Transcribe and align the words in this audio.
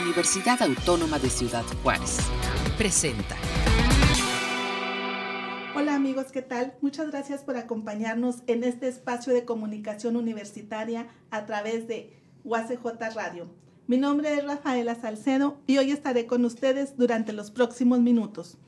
Universidad 0.00 0.60
Autónoma 0.62 1.18
de 1.18 1.30
Ciudad 1.30 1.64
Juárez. 1.82 2.18
Presenta. 2.76 3.34
Hola 5.74 5.94
amigos, 5.94 6.26
¿qué 6.32 6.42
tal? 6.42 6.74
Muchas 6.82 7.10
gracias 7.10 7.42
por 7.42 7.56
acompañarnos 7.56 8.42
en 8.46 8.62
este 8.64 8.88
espacio 8.88 9.32
de 9.32 9.44
comunicación 9.44 10.16
universitaria 10.16 11.08
a 11.30 11.46
través 11.46 11.88
de 11.88 12.12
UACJ 12.44 13.14
Radio. 13.14 13.48
Mi 13.86 13.96
nombre 13.96 14.34
es 14.34 14.44
Rafaela 14.44 14.94
Salcedo 14.96 15.58
y 15.66 15.78
hoy 15.78 15.92
estaré 15.92 16.26
con 16.26 16.44
ustedes 16.44 16.96
durante 16.96 17.32
los 17.32 17.50
próximos 17.50 18.00
minutos. 18.00 18.58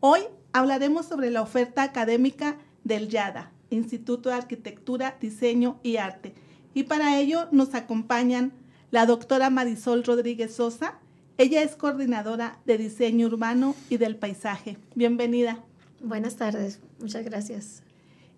Hoy 0.00 0.20
hablaremos 0.52 1.06
sobre 1.06 1.30
la 1.30 1.42
oferta 1.42 1.82
académica 1.82 2.56
del 2.84 3.08
YADA, 3.08 3.52
Instituto 3.70 4.30
de 4.30 4.36
Arquitectura, 4.36 5.16
Diseño 5.20 5.80
y 5.82 5.98
Arte. 5.98 6.34
Y 6.72 6.84
para 6.84 7.18
ello 7.18 7.48
nos 7.50 7.74
acompañan 7.74 8.52
la 8.90 9.06
doctora 9.06 9.50
Marisol 9.50 10.04
Rodríguez 10.04 10.54
Sosa. 10.54 10.98
Ella 11.36 11.62
es 11.62 11.76
coordinadora 11.76 12.58
de 12.64 12.78
diseño 12.78 13.26
urbano 13.26 13.74
y 13.88 13.98
del 13.98 14.16
paisaje. 14.16 14.78
Bienvenida. 14.94 15.62
Buenas 16.02 16.36
tardes, 16.36 16.80
muchas 17.00 17.24
gracias. 17.24 17.82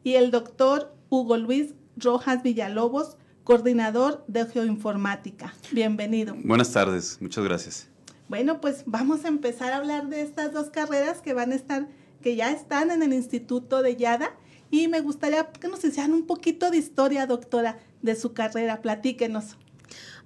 Y 0.03 0.15
el 0.15 0.31
doctor 0.31 0.95
Hugo 1.09 1.37
Luis 1.37 1.75
Rojas 1.97 2.43
Villalobos, 2.43 3.17
coordinador 3.45 4.25
de 4.27 4.47
geoinformática. 4.47 5.55
Bienvenido. 5.73 6.35
Buenas 6.43 6.73
tardes, 6.73 7.19
muchas 7.21 7.45
gracias. 7.45 7.89
Bueno, 8.29 8.61
pues 8.61 8.85
vamos 8.87 9.25
a 9.25 9.29
empezar 9.29 9.73
a 9.73 9.79
hablar 9.79 10.09
de 10.09 10.23
estas 10.23 10.53
dos 10.53 10.71
carreras 10.71 11.21
que 11.21 11.35
van 11.35 11.53
a 11.53 11.57
estar, 11.57 11.89
que 12.23 12.37
ya 12.37 12.51
están 12.53 12.91
en 12.91 13.03
el 13.03 13.13
Instituto 13.13 13.83
de 13.83 13.97
Yada. 13.97 14.31
Y 14.71 14.87
me 14.87 15.01
gustaría 15.01 15.51
que 15.51 15.67
nos 15.67 15.85
hicieran 15.85 16.13
un 16.13 16.27
poquito 16.27 16.71
de 16.71 16.77
historia, 16.77 17.27
doctora, 17.27 17.79
de 18.03 18.15
su 18.15 18.33
carrera. 18.33 18.83
Platíquenos. 18.83 19.57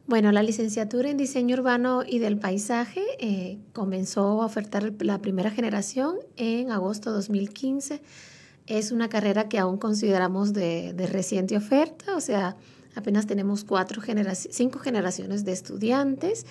Bueno, 0.06 0.32
la 0.32 0.42
licenciatura 0.42 1.08
en 1.08 1.16
diseño 1.16 1.56
urbano 1.56 2.02
y 2.06 2.18
del 2.18 2.36
paisaje 2.36 3.00
eh, 3.18 3.58
comenzó 3.72 4.42
a 4.42 4.46
ofertar 4.46 4.92
la 5.00 5.18
primera 5.22 5.50
generación 5.50 6.16
en 6.36 6.70
agosto 6.70 7.08
de 7.08 7.16
2015. 7.16 8.02
Es 8.66 8.92
una 8.92 9.08
carrera 9.08 9.48
que 9.48 9.58
aún 9.58 9.78
consideramos 9.78 10.52
de, 10.52 10.94
reciente 11.10 11.56
oferta, 11.56 12.16
o 12.16 12.20
sea, 12.20 12.56
apenas 12.94 13.26
tenemos 13.26 13.64
cuatro 13.64 14.02
cinco 14.50 14.78
generaciones 14.78 15.44
de 15.46 15.52
estudiantes. 15.52 16.44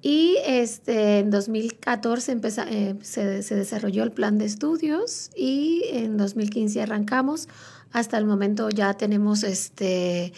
Y 0.00 0.36
este, 0.46 1.18
en 1.18 1.30
2014 1.30 2.38
eh, 2.70 2.94
se, 3.02 3.42
se, 3.42 3.54
desarrolló 3.54 4.04
el 4.04 4.12
plan 4.12 4.38
de 4.38 4.44
estudios 4.44 5.30
y 5.36 5.82
en 5.90 6.16
2015 6.16 6.80
arrancamos. 6.80 7.48
Hasta 7.92 8.16
el 8.18 8.26
momento 8.26 8.68
ya 8.68 8.94
tenemos 8.94 9.42
este, 9.42 10.32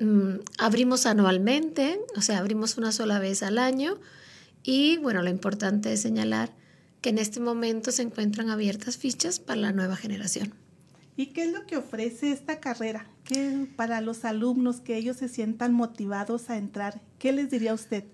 Mm, 0.00 0.40
abrimos 0.58 1.06
anualmente, 1.06 2.00
o 2.16 2.20
sea, 2.20 2.38
abrimos 2.38 2.78
una 2.78 2.92
sola 2.92 3.18
vez 3.18 3.42
al 3.42 3.58
año 3.58 3.98
y 4.62 4.96
bueno, 4.98 5.22
lo 5.22 5.30
importante 5.30 5.92
es 5.92 6.02
señalar 6.02 6.52
que 7.00 7.10
en 7.10 7.18
este 7.18 7.38
momento 7.38 7.92
se 7.92 8.02
encuentran 8.02 8.50
abiertas 8.50 8.96
fichas 8.96 9.38
para 9.38 9.60
la 9.60 9.72
nueva 9.72 9.96
generación. 9.96 10.54
¿Y 11.16 11.26
qué 11.26 11.44
es 11.44 11.52
lo 11.52 11.66
que 11.66 11.76
ofrece 11.76 12.32
esta 12.32 12.58
carrera? 12.60 13.06
¿Qué 13.24 13.68
para 13.76 14.00
los 14.00 14.24
alumnos 14.24 14.80
que 14.80 14.96
ellos 14.96 15.18
se 15.18 15.28
sientan 15.28 15.72
motivados 15.72 16.50
a 16.50 16.56
entrar? 16.56 17.00
¿Qué 17.18 17.32
les 17.32 17.50
diría 17.50 17.72
usted? 17.72 18.04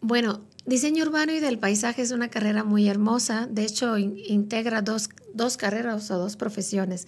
Bueno, 0.00 0.40
diseño 0.66 1.04
urbano 1.04 1.32
y 1.32 1.40
del 1.40 1.58
paisaje 1.58 2.02
es 2.02 2.10
una 2.10 2.28
carrera 2.28 2.64
muy 2.64 2.88
hermosa. 2.88 3.46
De 3.46 3.64
hecho, 3.64 3.98
integra 3.98 4.82
dos, 4.82 5.10
dos 5.34 5.56
carreras 5.56 6.10
o 6.10 6.18
dos 6.18 6.36
profesiones. 6.36 7.06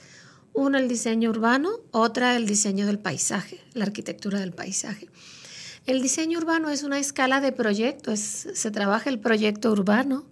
Una 0.54 0.78
el 0.78 0.88
diseño 0.88 1.30
urbano, 1.30 1.70
otra 1.92 2.36
el 2.36 2.46
diseño 2.46 2.86
del 2.86 2.98
paisaje, 2.98 3.60
la 3.72 3.84
arquitectura 3.84 4.38
del 4.38 4.52
paisaje. 4.52 5.08
El 5.86 6.02
diseño 6.02 6.38
urbano 6.38 6.68
es 6.68 6.82
una 6.82 6.98
escala 6.98 7.40
de 7.40 7.52
proyectos, 7.52 8.20
se 8.20 8.70
trabaja 8.70 9.08
el 9.08 9.18
proyecto 9.18 9.72
urbano 9.72 10.24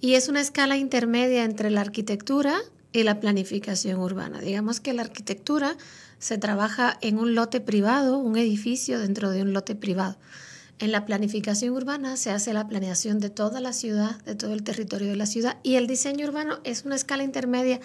y 0.00 0.14
es 0.14 0.28
una 0.28 0.40
escala 0.40 0.76
intermedia 0.76 1.44
entre 1.44 1.70
la 1.70 1.80
arquitectura 1.80 2.58
y 2.92 3.04
la 3.04 3.20
planificación 3.20 4.00
urbana. 4.00 4.40
Digamos 4.40 4.80
que 4.80 4.92
la 4.92 5.02
arquitectura 5.02 5.76
se 6.18 6.38
trabaja 6.38 6.98
en 7.00 7.18
un 7.18 7.34
lote 7.34 7.60
privado, 7.60 8.18
un 8.18 8.36
edificio 8.36 8.98
dentro 8.98 9.30
de 9.30 9.42
un 9.42 9.52
lote 9.52 9.76
privado. 9.76 10.18
En 10.78 10.90
la 10.90 11.06
planificación 11.06 11.74
urbana 11.74 12.16
se 12.16 12.30
hace 12.30 12.52
la 12.52 12.66
planeación 12.66 13.20
de 13.20 13.30
toda 13.30 13.60
la 13.60 13.72
ciudad, 13.72 14.20
de 14.24 14.34
todo 14.34 14.52
el 14.52 14.64
territorio 14.64 15.08
de 15.08 15.16
la 15.16 15.26
ciudad 15.26 15.58
y 15.62 15.76
el 15.76 15.86
diseño 15.86 16.26
urbano 16.26 16.58
es 16.64 16.84
una 16.84 16.96
escala 16.96 17.22
intermedia 17.22 17.80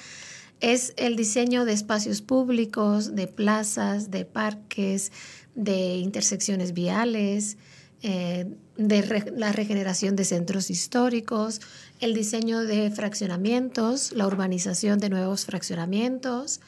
es 0.60 0.94
el 0.98 1.16
diseño 1.16 1.66
de 1.66 1.74
espacios 1.74 2.22
públicos, 2.22 3.16
de 3.16 3.28
plazas, 3.28 4.10
de 4.12 4.26
parques, 4.26 5.12
de 5.56 5.98
intersecciones 5.98 6.74
viales, 6.74 7.58
eh, 8.04 8.46
de 8.78 9.34
la 9.36 9.52
regeneración 9.52 10.16
de 10.16 10.24
centros 10.24 10.70
históricos, 10.70 11.62
el 12.00 12.14
diseño 12.14 12.60
de 12.64 12.92
fraccionamientos, 12.92 14.12
la 14.12 14.28
urbanización 14.28 15.00
de 15.00 15.10
nuevos 15.10 15.46
fraccionamientos, 15.46 16.62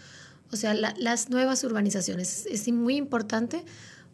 o 0.52 0.56
sea, 0.56 0.74
las 0.74 1.30
nuevas 1.30 1.64
urbanizaciones. 1.64 2.48
Es 2.48 2.68
muy 2.72 2.96
importante 2.96 3.64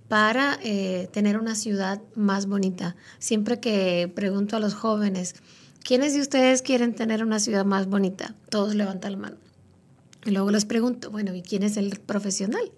para 0.09 0.59
eh, 0.61 1.09
tener 1.13 1.39
una 1.39 1.55
ciudad 1.55 2.01
más 2.15 2.45
bonita. 2.47 2.95
Siempre 3.19 3.59
que 3.59 4.11
pregunto 4.13 4.57
a 4.57 4.59
los 4.59 4.73
jóvenes, 4.73 5.35
¿quiénes 5.83 6.13
de 6.13 6.21
ustedes 6.21 6.61
quieren 6.61 6.93
tener 6.93 7.23
una 7.23 7.39
ciudad 7.39 7.63
más 7.63 7.87
bonita? 7.87 8.35
Todos 8.49 8.75
levantan 8.75 9.13
la 9.13 9.17
mano. 9.17 9.44
Y 10.25 10.31
luego 10.31 10.49
les 10.49 10.65
pregunto, 10.65 11.11
bueno, 11.11 11.35
¿y 11.35 11.43
quién 11.43 11.61
es 11.61 11.77
el 11.77 11.99
profesional? 11.99 12.71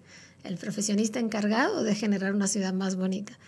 El 0.43 0.57
profesionista 0.57 1.19
encargado 1.19 1.83
de 1.83 1.95
generar 1.95 2.35
una 2.35 2.47
ciudad 2.47 2.73
más 2.73 2.97
bonita. 2.97 3.39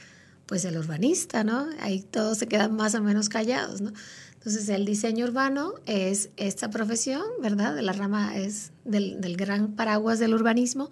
Pues 0.45 0.63
el 0.65 0.77
urbanista, 0.77 1.43
¿no? 1.43 1.67
Ahí 1.81 2.01
todos 2.01 2.37
se 2.37 2.47
quedan 2.47 2.75
más 2.75 2.95
o 2.95 3.03
menos 3.03 3.27
callados, 3.27 3.81
¿no? 3.81 3.91
Entonces 4.35 4.69
el 4.69 4.85
diseño 4.85 5.25
urbano 5.25 5.73
es 5.85 6.29
esta 6.37 6.69
profesión, 6.69 7.21
¿verdad? 7.41 7.75
De 7.75 7.81
la 7.81 7.91
rama 7.91 8.37
es 8.37 8.71
del, 8.85 9.19
del 9.19 9.35
gran 9.35 9.73
paraguas 9.73 10.17
del 10.17 10.33
urbanismo. 10.33 10.89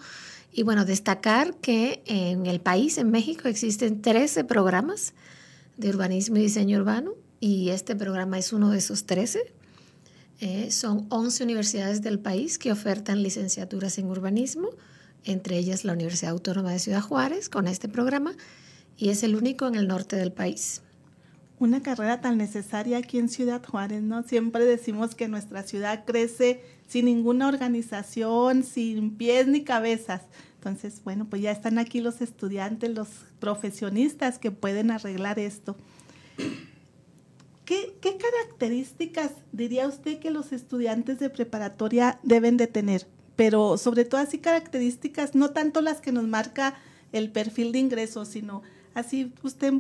Y 0.51 0.63
bueno, 0.63 0.83
destacar 0.83 1.55
que 1.55 2.03
en 2.05 2.45
el 2.45 2.59
país, 2.59 2.97
en 2.97 3.09
México, 3.09 3.47
existen 3.47 4.01
13 4.01 4.43
programas 4.43 5.13
de 5.77 5.89
urbanismo 5.89 6.37
y 6.37 6.41
diseño 6.41 6.77
urbano 6.79 7.13
y 7.39 7.69
este 7.69 7.95
programa 7.95 8.37
es 8.37 8.51
uno 8.51 8.71
de 8.71 8.79
esos 8.79 9.05
13 9.05 9.53
eh, 10.39 10.69
son 10.71 11.07
11 11.09 11.43
universidades 11.43 12.01
del 12.01 12.19
país 12.19 12.57
que 12.57 12.71
ofertan 12.71 13.23
licenciaturas 13.23 13.97
en 13.97 14.05
urbanismo, 14.07 14.69
entre 15.23 15.57
ellas 15.57 15.83
la 15.83 15.93
Universidad 15.93 16.31
Autónoma 16.31 16.71
de 16.71 16.79
Ciudad 16.79 17.01
Juárez 17.01 17.49
con 17.49 17.67
este 17.67 17.89
programa 17.89 18.35
y 18.97 19.09
es 19.09 19.23
el 19.23 19.35
único 19.35 19.67
en 19.67 19.75
el 19.75 19.87
norte 19.87 20.15
del 20.15 20.31
país. 20.31 20.81
Una 21.59 21.81
carrera 21.81 22.21
tan 22.21 22.37
necesaria 22.37 22.99
aquí 22.99 23.17
en 23.17 23.29
Ciudad 23.29 23.65
Juárez, 23.65 24.03
¿no? 24.03 24.21
Siempre 24.21 24.63
decimos 24.65 25.15
que 25.15 25.27
nuestra 25.27 25.63
ciudad 25.63 26.05
crece 26.05 26.61
sin 26.87 27.05
ninguna 27.05 27.47
organización, 27.47 28.63
sin 28.63 29.17
pies 29.17 29.47
ni 29.47 29.63
cabezas. 29.63 30.21
Entonces, 30.55 31.01
bueno, 31.03 31.25
pues 31.27 31.41
ya 31.41 31.51
están 31.51 31.79
aquí 31.79 31.99
los 31.99 32.21
estudiantes, 32.21 32.91
los 32.91 33.07
profesionistas 33.39 34.37
que 34.37 34.51
pueden 34.51 34.91
arreglar 34.91 35.39
esto. 35.39 35.75
¿Qué, 37.67 37.99
características 37.99 39.31
diría 39.51 39.89
usted 39.89 40.19
que 40.19 40.31
los 40.31 40.53
estudiantes 40.53 41.19
de 41.19 41.29
preparatoria 41.29 42.17
deben 42.23 42.55
de 42.55 42.67
tener? 42.67 43.05
Pero 43.35 43.77
sobre 43.77 44.05
todo 44.05 44.21
así 44.21 44.37
características, 44.37 45.35
no 45.35 45.49
tanto 45.49 45.81
las 45.81 45.99
que 45.99 46.13
nos 46.13 46.23
marca 46.23 46.75
el 47.11 47.29
perfil 47.29 47.73
de 47.73 47.79
ingresos, 47.79 48.29
sino 48.29 48.63
así 48.93 49.33
usted, 49.43 49.73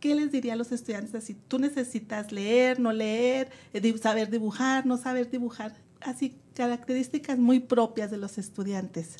¿qué 0.00 0.16
les 0.16 0.32
diría 0.32 0.54
a 0.54 0.56
los 0.56 0.72
estudiantes 0.72 1.14
así? 1.14 1.36
Tú 1.46 1.60
necesitas 1.60 2.32
leer, 2.32 2.80
no 2.80 2.92
leer, 2.92 3.52
eh, 3.74 3.98
saber 3.98 4.28
dibujar, 4.28 4.84
no 4.84 4.96
saber 4.96 5.30
dibujar, 5.30 5.76
así 6.00 6.34
características 6.54 7.38
muy 7.38 7.60
propias 7.60 8.10
de 8.10 8.16
los 8.16 8.38
estudiantes. 8.38 9.14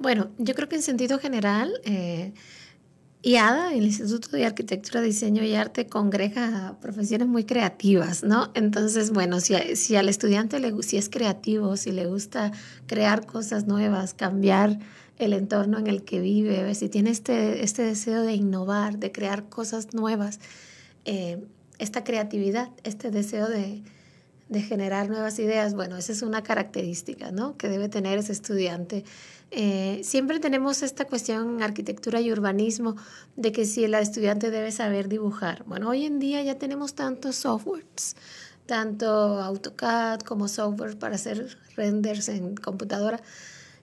Bueno, 0.00 0.32
yo 0.36 0.56
creo 0.56 0.68
que 0.68 0.74
en 0.74 0.82
sentido 0.82 1.20
general... 1.20 1.72
Eh, 1.84 2.32
IADA, 3.22 3.72
el 3.72 3.84
Instituto 3.84 4.36
de 4.36 4.44
Arquitectura, 4.44 5.00
Diseño 5.00 5.44
y 5.44 5.54
Arte, 5.54 5.86
congrega 5.86 6.76
profesiones 6.80 7.28
muy 7.28 7.44
creativas, 7.44 8.24
¿no? 8.24 8.50
Entonces, 8.54 9.12
bueno, 9.12 9.38
si, 9.38 9.54
si 9.76 9.94
al 9.94 10.08
estudiante 10.08 10.58
le, 10.58 10.82
si 10.82 10.96
es 10.96 11.08
creativo, 11.08 11.76
si 11.76 11.92
le 11.92 12.06
gusta 12.06 12.50
crear 12.86 13.24
cosas 13.24 13.68
nuevas, 13.68 14.12
cambiar 14.12 14.80
el 15.18 15.34
entorno 15.34 15.78
en 15.78 15.86
el 15.86 16.02
que 16.02 16.18
vive, 16.20 16.74
si 16.74 16.88
tiene 16.88 17.10
este, 17.10 17.62
este 17.62 17.82
deseo 17.82 18.22
de 18.22 18.34
innovar, 18.34 18.98
de 18.98 19.12
crear 19.12 19.48
cosas 19.48 19.94
nuevas, 19.94 20.40
eh, 21.04 21.44
esta 21.78 22.02
creatividad, 22.02 22.70
este 22.82 23.12
deseo 23.12 23.48
de, 23.48 23.82
de 24.48 24.62
generar 24.62 25.08
nuevas 25.08 25.38
ideas, 25.38 25.74
bueno, 25.74 25.96
esa 25.96 26.10
es 26.10 26.22
una 26.22 26.42
característica, 26.42 27.30
¿no? 27.30 27.56
Que 27.56 27.68
debe 27.68 27.88
tener 27.88 28.18
ese 28.18 28.32
estudiante 28.32 29.04
eh, 29.54 30.00
siempre 30.02 30.40
tenemos 30.40 30.82
esta 30.82 31.04
cuestión 31.04 31.56
en 31.56 31.62
arquitectura 31.62 32.22
y 32.22 32.32
urbanismo 32.32 32.96
de 33.36 33.52
que 33.52 33.66
si 33.66 33.84
el 33.84 33.92
estudiante 33.92 34.50
debe 34.50 34.72
saber 34.72 35.08
dibujar. 35.08 35.62
Bueno, 35.66 35.90
hoy 35.90 36.06
en 36.06 36.18
día 36.18 36.42
ya 36.42 36.56
tenemos 36.56 36.94
tantos 36.94 37.36
softwares, 37.36 38.16
tanto 38.64 39.06
AutoCAD 39.08 40.20
como 40.20 40.48
software 40.48 40.98
para 40.98 41.16
hacer 41.16 41.58
renders 41.76 42.30
en 42.30 42.56
computadora, 42.56 43.20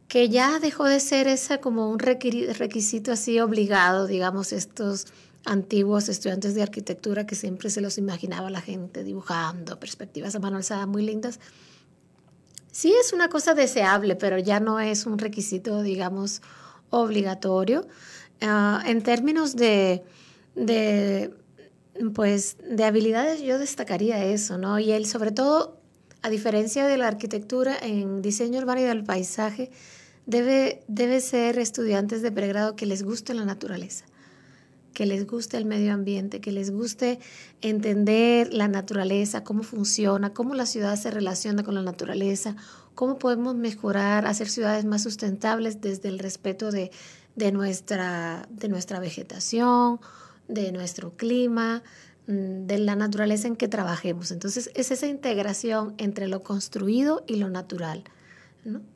que 0.07 0.29
ya 0.29 0.59
dejó 0.59 0.85
de 0.85 0.99
ser 0.99 1.27
esa 1.27 1.59
como 1.59 1.91
un 1.91 1.99
requisito 1.99 3.11
así 3.11 3.39
obligado, 3.39 4.07
digamos, 4.07 4.53
estos 4.53 5.05
antiguos 5.45 6.09
estudiantes 6.09 6.55
de 6.55 6.63
arquitectura 6.63 7.27
que 7.27 7.35
siempre 7.35 7.69
se 7.69 7.81
los 7.81 7.99
imaginaba 7.99 8.49
la 8.49 8.61
gente 8.61 9.03
dibujando 9.03 9.79
perspectivas 9.79 10.33
a 10.33 10.39
mano 10.39 10.57
alzada 10.57 10.87
muy 10.87 11.03
lindas. 11.03 11.39
Sí 12.71 12.93
es 12.93 13.13
una 13.13 13.29
cosa 13.29 13.53
deseable, 13.53 14.15
pero 14.15 14.37
ya 14.37 14.59
no 14.59 14.79
es 14.79 15.05
un 15.05 15.17
requisito, 15.17 15.81
digamos, 15.81 16.41
obligatorio. 16.89 17.87
Ah, 18.41 18.83
en 18.85 19.01
términos 19.01 19.55
de, 19.55 20.03
de, 20.55 21.33
pues, 22.13 22.57
de 22.69 22.83
habilidades, 22.83 23.41
yo 23.41 23.59
destacaría 23.59 24.23
eso, 24.23 24.57
¿no? 24.57 24.79
Y 24.79 24.91
él, 24.91 25.05
sobre 25.05 25.31
todo, 25.31 25.77
a 26.21 26.29
diferencia 26.29 26.85
de 26.85 26.97
la 26.97 27.07
arquitectura, 27.07 27.75
en 27.81 28.21
diseño 28.21 28.59
urbano 28.59 28.81
y 28.81 28.83
del 28.85 29.03
paisaje, 29.03 29.71
debe, 30.25 30.83
debe 30.87 31.21
ser 31.21 31.57
estudiantes 31.57 32.21
de 32.21 32.31
pregrado 32.31 32.75
que 32.75 32.85
les 32.85 33.03
guste 33.03 33.33
la 33.33 33.45
naturaleza 33.45 34.05
que 34.99 35.05
les 35.05 35.25
guste 35.25 35.55
el 35.55 35.63
medio 35.63 35.93
ambiente, 35.93 36.41
que 36.41 36.51
les 36.51 36.71
guste 36.71 37.19
entender 37.61 38.53
la 38.53 38.67
naturaleza, 38.67 39.45
cómo 39.45 39.63
funciona, 39.63 40.33
cómo 40.33 40.55
la 40.55 40.65
ciudad 40.65 40.97
se 40.97 41.09
relaciona 41.09 41.63
con 41.63 41.73
la 41.73 41.81
naturaleza, 41.81 42.57
cómo 42.95 43.17
podemos 43.17 43.55
mejorar, 43.55 44.27
hacer 44.27 44.49
ciudades 44.49 44.83
más 44.83 45.01
sustentables 45.01 45.79
desde 45.79 46.09
el 46.09 46.19
respeto 46.19 46.69
de, 46.69 46.91
nuestra, 47.53 48.45
de 48.49 48.67
nuestra 48.67 48.99
vegetación, 48.99 50.01
de 50.49 50.73
nuestro 50.73 51.15
clima, 51.15 51.81
mm, 52.27 52.65
de 52.67 52.79
la 52.79 52.97
naturaleza 52.97 53.47
en 53.47 53.55
que 53.55 53.69
trabajemos. 53.69 54.31
Entonces, 54.31 54.69
es 54.75 54.91
esa 54.91 55.07
integración 55.07 55.93
entre 55.97 56.27
lo 56.27 56.43
construido 56.43 57.23
y 57.25 57.37
lo 57.37 57.49
natural, 57.49 58.03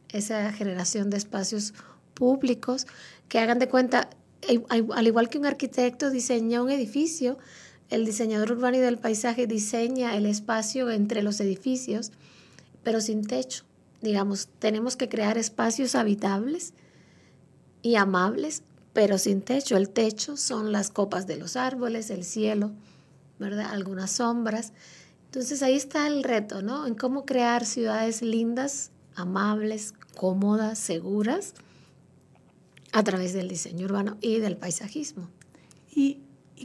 esa 0.09 0.51
generación 0.51 1.09
de 1.09 1.15
espacios 1.15 1.73
públicos 2.13 2.87
que 3.29 3.39
hagan 3.39 3.57
de 3.57 3.69
cuenta, 3.69 4.09
al 4.69 5.07
igual 5.07 5.29
que 5.29 5.37
un 5.37 5.45
arquitecto 5.45 6.09
diseña 6.09 6.61
un 6.61 6.69
edificio, 6.69 7.37
el 7.89 8.05
diseñador 8.05 8.53
urbano 8.53 8.77
y 8.77 8.79
del 8.79 8.97
paisaje 8.97 9.47
diseña 9.47 10.15
el 10.15 10.25
espacio 10.25 10.89
entre 10.89 11.21
los 11.21 11.39
edificios, 11.39 12.11
pero 12.83 13.01
sin 13.01 13.25
techo. 13.25 13.65
Digamos, 14.01 14.49
tenemos 14.59 14.95
que 14.95 15.09
crear 15.09 15.37
espacios 15.37 15.95
habitables 15.95 16.73
y 17.81 17.95
amables, 17.95 18.63
pero 18.93 19.17
sin 19.17 19.41
techo. 19.41 19.77
El 19.77 19.89
techo 19.89 20.37
son 20.37 20.71
las 20.71 20.89
copas 20.89 21.27
de 21.27 21.37
los 21.37 21.55
árboles, 21.55 22.09
el 22.09 22.23
cielo, 22.23 22.71
¿verdad? 23.39 23.71
Algunas 23.71 24.11
sombras. 24.11 24.73
Entonces 25.25 25.63
ahí 25.63 25.75
está 25.75 26.07
el 26.07 26.23
reto, 26.23 26.61
¿no? 26.61 26.85
En 26.85 26.95
cómo 26.95 27.25
crear 27.25 27.65
ciudades 27.65 28.21
lindas, 28.21 28.91
amables, 29.15 29.93
cómodas, 30.15 30.79
seguras 30.79 31.53
a 32.93 33.03
través 33.03 33.33
del 33.33 33.49
diseño 33.49 33.85
urbano 33.85 34.17
y 34.21 34.37
del 34.37 34.55
paisajismo. 34.55 35.27
¿Y, 35.93 36.19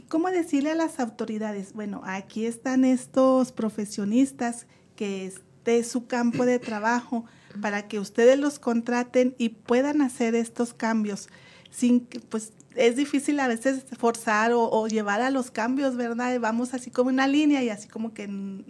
cómo 0.07 0.29
decirle 0.29 0.71
a 0.71 0.75
las 0.75 0.99
autoridades? 0.99 1.73
Bueno, 1.73 2.01
aquí 2.05 2.45
están 2.45 2.85
estos 2.85 3.51
profesionistas 3.51 4.65
que 4.95 5.25
es 5.25 5.41
de 5.65 5.83
su 5.83 6.07
campo 6.07 6.45
de 6.45 6.57
trabajo 6.57 7.25
para 7.61 7.87
que 7.87 7.99
ustedes 7.99 8.39
los 8.39 8.59
contraten 8.59 9.35
y 9.37 9.49
puedan 9.49 10.01
hacer 10.01 10.35
estos 10.35 10.73
cambios 10.73 11.27
sin 11.71 12.07
pues, 12.29 12.51
es 12.75 12.95
difícil 12.95 13.39
a 13.39 13.47
veces 13.47 13.83
forzar 13.97 14.51
o, 14.53 14.87
llevar 14.87 15.21
a 15.21 15.31
los 15.31 15.51
cambios, 15.51 15.95
¿verdad? 15.95 16.39
Vamos 16.39 16.73
así 16.73 16.91
como 16.91 17.09
una 17.09 17.27
línea 17.27 17.63
y 17.63 17.69
así 17.69 17.87
como 17.87 18.13
que, 18.13 18.29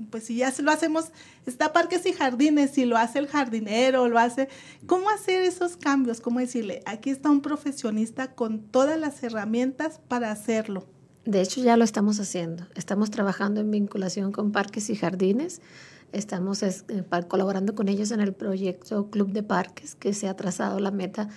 pues 0.09 0.25
si 0.25 0.37
ya 0.37 0.53
lo 0.61 0.71
hacemos, 0.71 1.11
está 1.45 1.73
parques 1.73 2.05
y 2.05 2.13
jardines, 2.13 2.71
si 2.71 2.85
lo 2.85 2.97
hace 2.97 3.19
el 3.19 3.27
jardinero, 3.27 4.07
lo 4.07 4.17
hace, 4.17 4.49
¿cómo 4.87 5.09
hacer 5.09 5.43
esos 5.43 5.77
cambios? 5.77 6.21
¿Cómo 6.21 6.39
decirle? 6.39 6.81
Aquí 6.85 7.09
está 7.09 7.29
un 7.29 7.41
profesionista 7.41 8.33
con 8.33 8.59
todas 8.59 8.99
las 8.99 9.21
herramientas 9.21 9.99
para 10.07 10.31
hacerlo. 10.31 10.87
De 11.25 11.41
hecho, 11.41 11.61
ya 11.61 11.77
lo 11.77 11.83
estamos 11.83 12.19
haciendo. 12.19 12.65
Estamos 12.75 13.11
trabajando 13.11 13.61
en 13.61 13.69
vinculación 13.69 14.31
con 14.31 14.51
parques 14.51 14.89
y 14.89 14.95
jardines. 14.95 15.61
Estamos 16.11 16.63
eh, 16.63 16.73
colaborando 17.27 17.75
con 17.75 17.87
ellos 17.87 18.09
en 18.09 18.19
el 18.19 18.33
proyecto 18.33 19.11
Club 19.11 19.31
de 19.31 19.43
Parques, 19.43 19.93
que 19.93 20.13
se 20.13 20.27
ha 20.27 20.35
trazado 20.35 20.79
la 20.79 20.89
meta 20.89 21.29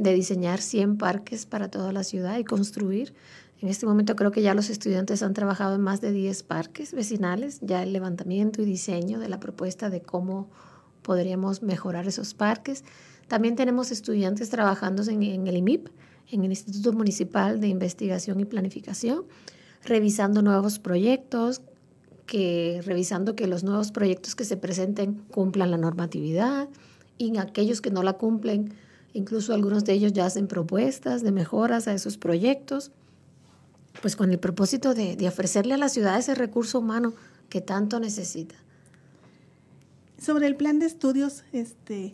de 0.00 0.14
diseñar 0.14 0.60
100 0.60 0.96
parques 0.96 1.44
para 1.44 1.70
toda 1.70 1.92
la 1.92 2.04
ciudad 2.04 2.38
y 2.38 2.44
construir. 2.44 3.12
En 3.60 3.68
este 3.68 3.84
momento 3.84 4.16
creo 4.16 4.30
que 4.30 4.40
ya 4.40 4.54
los 4.54 4.70
estudiantes 4.70 5.22
han 5.22 5.34
trabajado 5.34 5.74
en 5.74 5.82
más 5.82 6.00
de 6.00 6.10
10 6.10 6.42
parques 6.44 6.94
vecinales, 6.94 7.58
ya 7.60 7.82
el 7.82 7.92
levantamiento 7.92 8.62
y 8.62 8.64
diseño 8.64 9.20
de 9.20 9.28
la 9.28 9.38
propuesta 9.38 9.90
de 9.90 10.00
cómo 10.00 10.48
podríamos 11.02 11.62
mejorar 11.62 12.08
esos 12.08 12.32
parques. 12.32 12.82
También 13.28 13.56
tenemos 13.56 13.90
estudiantes 13.90 14.48
trabajando 14.48 15.02
en, 15.02 15.22
en 15.22 15.46
el 15.46 15.58
IMIP, 15.58 15.88
en 16.30 16.44
el 16.44 16.50
Instituto 16.50 16.94
Municipal 16.94 17.60
de 17.60 17.68
Investigación 17.68 18.40
y 18.40 18.46
Planificación, 18.46 19.26
revisando 19.84 20.40
nuevos 20.40 20.78
proyectos, 20.78 21.60
que, 22.24 22.80
revisando 22.86 23.36
que 23.36 23.46
los 23.46 23.64
nuevos 23.64 23.92
proyectos 23.92 24.34
que 24.34 24.44
se 24.44 24.56
presenten 24.56 25.14
cumplan 25.30 25.70
la 25.70 25.76
normatividad 25.76 26.70
y 27.18 27.36
aquellos 27.36 27.82
que 27.82 27.90
no 27.90 28.02
la 28.02 28.14
cumplen, 28.14 28.72
Incluso 29.12 29.52
algunos 29.54 29.84
de 29.84 29.92
ellos 29.92 30.12
ya 30.12 30.26
hacen 30.26 30.46
propuestas 30.46 31.22
de 31.22 31.32
mejoras 31.32 31.88
a 31.88 31.92
esos 31.92 32.16
proyectos, 32.16 32.92
pues 34.02 34.14
con 34.14 34.30
el 34.30 34.38
propósito 34.38 34.94
de, 34.94 35.16
ofrecerle 35.26 35.74
a 35.74 35.78
la 35.78 35.88
ciudad 35.88 36.18
ese 36.18 36.34
recurso 36.34 36.78
humano 36.78 37.12
que 37.48 37.60
tanto 37.60 37.98
necesita. 37.98 38.54
Sobre 40.18 40.46
el 40.46 40.54
plan 40.54 40.78
de 40.78 40.86
estudios, 40.86 41.44
este, 41.52 42.12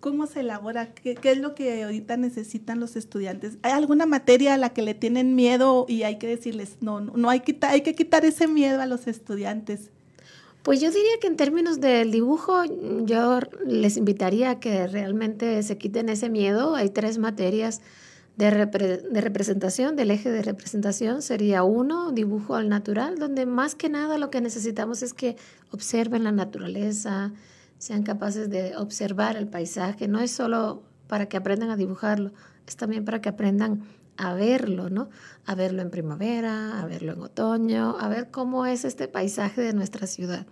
¿cómo 0.00 0.26
se 0.26 0.40
elabora? 0.40 0.92
¿Qué, 0.92 1.14
¿Qué, 1.14 1.32
es 1.32 1.38
lo 1.38 1.54
que 1.54 1.84
ahorita 1.84 2.16
necesitan 2.16 2.80
los 2.80 2.96
estudiantes? 2.96 3.58
¿Hay 3.62 3.72
alguna 3.72 4.06
materia 4.06 4.54
a 4.54 4.58
la 4.58 4.70
que 4.70 4.82
le 4.82 4.94
tienen 4.94 5.36
miedo 5.36 5.86
y 5.88 6.02
hay 6.02 6.18
que 6.18 6.26
decirles, 6.26 6.78
no, 6.80 7.00
no, 7.00 7.16
no 7.16 7.30
hay, 7.30 7.40
que, 7.40 7.56
hay 7.62 7.82
que 7.82 7.94
quitar 7.94 8.24
ese 8.24 8.48
miedo 8.48 8.80
a 8.80 8.86
los 8.86 9.06
estudiantes? 9.06 9.90
Pues 10.64 10.80
yo 10.80 10.90
diría 10.90 11.18
que 11.20 11.26
en 11.26 11.36
términos 11.36 11.78
del 11.78 12.10
dibujo, 12.10 12.64
yo 13.04 13.38
les 13.66 13.98
invitaría 13.98 14.48
a 14.48 14.60
que 14.60 14.86
realmente 14.86 15.62
se 15.62 15.76
quiten 15.76 16.08
ese 16.08 16.30
miedo. 16.30 16.74
Hay 16.74 16.88
tres 16.88 17.18
materias 17.18 17.82
de, 18.36 18.50
representación, 18.50 19.94
del 19.94 20.10
eje 20.10 20.30
de 20.30 20.40
representación. 20.40 21.20
Sería 21.20 21.64
uno, 21.64 22.12
dibujo 22.12 22.54
al 22.54 22.70
natural, 22.70 23.18
donde 23.18 23.44
más 23.44 23.74
que 23.74 23.90
nada 23.90 24.16
lo 24.16 24.30
que 24.30 24.40
necesitamos 24.40 25.02
es 25.02 25.12
que 25.12 25.36
observen 25.70 26.24
la 26.24 26.32
naturaleza, 26.32 27.34
sean 27.76 28.02
capaces 28.02 28.48
de 28.48 28.74
observar 28.78 29.36
el 29.36 29.46
paisaje. 29.46 30.08
No 30.08 30.20
es 30.20 30.30
solo 30.30 30.82
para 31.08 31.26
que 31.26 31.36
aprendan 31.36 31.68
a 31.68 31.76
dibujarlo, 31.76 32.32
es 32.66 32.76
también 32.76 33.04
para 33.04 33.20
que 33.20 33.28
aprendan 33.28 33.82
a 34.16 34.34
verlo, 34.34 34.90
¿no? 34.90 35.08
A 35.46 35.54
verlo 35.54 35.82
en 35.82 35.90
primavera, 35.90 36.80
a 36.80 36.86
verlo 36.86 37.12
en 37.12 37.22
otoño, 37.22 37.96
a 37.98 38.08
ver 38.08 38.30
cómo 38.30 38.66
es 38.66 38.84
este 38.84 39.08
paisaje 39.08 39.60
de 39.60 39.72
nuestra 39.72 40.06
ciudad. 40.06 40.46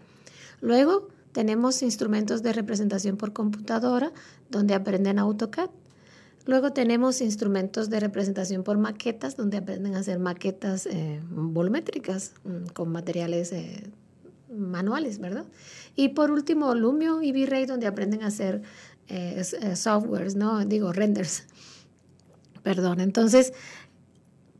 Luego 0.60 1.08
tenemos 1.32 1.82
instrumentos 1.82 2.42
de 2.42 2.52
representación 2.52 3.16
por 3.16 3.32
computadora 3.32 4.12
donde 4.50 4.74
aprenden 4.74 5.18
AutoCAD. 5.18 5.70
Luego 6.44 6.72
tenemos 6.72 7.20
instrumentos 7.20 7.88
de 7.88 8.00
representación 8.00 8.64
por 8.64 8.76
maquetas 8.76 9.36
donde 9.36 9.58
aprenden 9.58 9.94
a 9.94 10.00
hacer 10.00 10.18
maquetas 10.18 10.86
eh, 10.86 11.20
volumétricas 11.30 12.34
mm, 12.44 12.72
con 12.74 12.90
materiales 12.90 13.52
eh, 13.52 13.90
manuales, 14.52 15.20
¿verdad? 15.20 15.44
Y 15.94 16.10
por 16.10 16.30
último, 16.30 16.74
Lumio 16.74 17.22
y 17.22 17.32
V-Ray 17.32 17.66
donde 17.66 17.86
aprenden 17.86 18.22
a 18.22 18.26
hacer 18.26 18.62
eh, 19.08 19.42
softwares, 19.76 20.34
¿no? 20.34 20.64
Digo, 20.64 20.92
renders 20.92 21.44
perdón. 22.62 23.00
Entonces, 23.00 23.52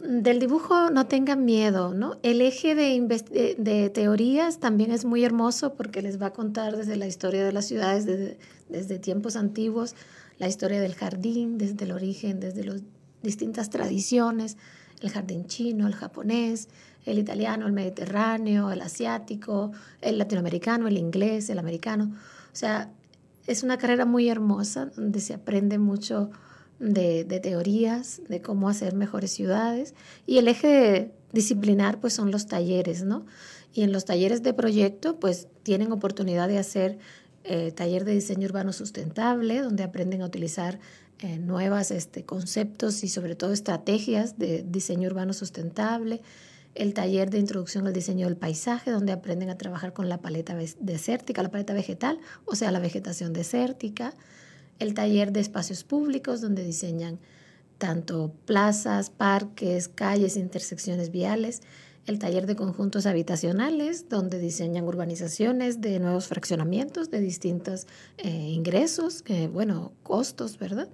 del 0.03 0.41
dibujo 0.41 0.91
no 0.91 1.07
tengan 1.07 1.45
miedo, 1.45 1.95
¿no? 1.95 2.19
El 2.23 2.41
eje 2.41 2.75
de, 2.75 3.91
teorías 3.95 4.59
también 4.59 4.91
es 4.91 5.05
muy 5.05 5.25
hermoso 5.25 5.75
porque 5.75 6.03
les 6.03 6.21
va 6.21 6.27
a 6.27 6.33
contar 6.33 6.77
desde 6.77 6.97
la 6.97 7.07
historia 7.07 7.45
de 7.45 7.53
las 7.53 7.67
ciudades, 7.67 8.05
desde, 8.05 8.39
desde 8.69 8.99
tiempos 8.99 9.37
antiguos, 9.37 9.95
la 10.39 10.49
historia 10.49 10.81
del 10.81 10.95
jardín, 10.95 11.57
desde 11.57 11.85
el 11.85 11.93
origen, 11.93 12.41
desde 12.41 12.65
las 12.65 12.83
distintas 13.23 13.71
tradiciones, 13.71 14.57
el 15.01 15.11
jardín 15.11 15.47
chino, 15.47 15.87
el 15.87 15.95
japonés, 15.95 16.69
el 17.05 17.19
italiano, 17.19 17.67
el 17.67 17.73
mediterráneo, 17.73 18.73
el 18.73 18.81
asiático, 18.81 19.73
el 20.01 20.19
latinoamericano, 20.19 20.89
el 20.89 20.99
inglés, 20.99 21.49
el 21.51 21.59
americano. 21.59 22.13
O 22.53 22.57
sea, 22.57 22.91
es 23.47 23.63
una 23.63 23.79
carrera 23.79 24.05
muy 24.05 24.29
hermosa 24.29 24.87
donde 24.87 25.21
se 25.21 25.35
aprende 25.35 25.79
mucho 25.79 26.31
de, 26.83 27.25
teorías 27.41 28.21
de 28.29 28.43
cómo 28.43 28.69
hacer 28.69 28.95
mejores 28.95 29.31
ciudades. 29.31 29.95
Y 30.27 30.39
el 30.39 30.49
eje 30.49 31.13
disciplinar 31.33 32.01
pues 32.01 32.13
son 32.13 32.31
los 32.31 32.47
talleres, 32.47 33.05
¿no? 33.05 33.25
Y 33.73 33.83
en 33.83 33.93
los 33.93 34.05
talleres 34.05 34.43
de 34.43 34.53
proyecto 34.53 35.19
pues 35.19 35.49
tienen 35.63 35.93
oportunidad 35.93 36.49
de 36.49 36.59
hacer 36.59 36.99
eh, 37.45 37.73
taller 37.73 38.05
de 38.05 38.13
diseño 38.13 38.47
urbano 38.47 38.73
sustentable 38.73 39.63
donde 39.63 39.83
aprenden 39.83 40.23
a 40.23 40.27
utilizar 40.27 40.79
eh, 41.21 41.39
nuevos 41.39 41.91
este, 41.91 42.25
conceptos 42.25 43.03
y 43.05 43.09
sobre 43.09 43.37
todo 43.37 43.53
estrategias 43.53 44.39
de 44.39 44.65
diseño 44.69 45.09
urbano 45.09 45.33
sustentable, 45.33 46.21
el 46.75 46.95
taller 46.95 47.31
de 47.31 47.39
introducción 47.39 47.87
al 47.87 47.93
diseño 47.93 48.27
del 48.27 48.37
paisaje, 48.37 48.91
donde 48.91 49.13
aprenden 49.13 49.51
a 49.51 49.59
trabajar 49.59 49.93
con 49.93 50.09
la 50.09 50.21
paleta 50.21 50.57
desértica, 50.81 51.43
la 51.43 51.51
paleta 51.51 51.75
vegetal, 51.75 52.19
o 52.45 52.55
sea, 52.57 52.73
la 52.73 52.81
vegetación 52.81 53.33
desértica, 53.33 54.15
el 54.83 54.95
taller 54.95 55.33
de 55.33 55.41
espacios 55.41 55.85
públicos, 55.85 56.41
donde 56.41 56.65
diseñan 56.65 57.19
tanto 57.79 58.33
plazas, 58.47 59.11
parques, 59.11 59.89
calles, 59.89 60.37
intersecciones 60.37 61.11
viales, 61.11 61.63
el 62.07 62.19
taller 62.19 62.47
de 62.47 62.57
conjuntos 62.57 63.07
habitacionales, 63.07 64.09
donde 64.09 64.39
diseñan 64.39 64.85
urbanizaciones 64.85 65.81
de 65.81 66.01
nuevos 66.01 66.27
fraccionamientos 66.27 67.11
de 67.11 67.21
distintos 67.21 67.87
eh, 68.19 68.29
ingresos, 68.29 69.23
bueno, 69.53 69.93
costos, 70.03 70.59
¿verdad? 70.59 70.89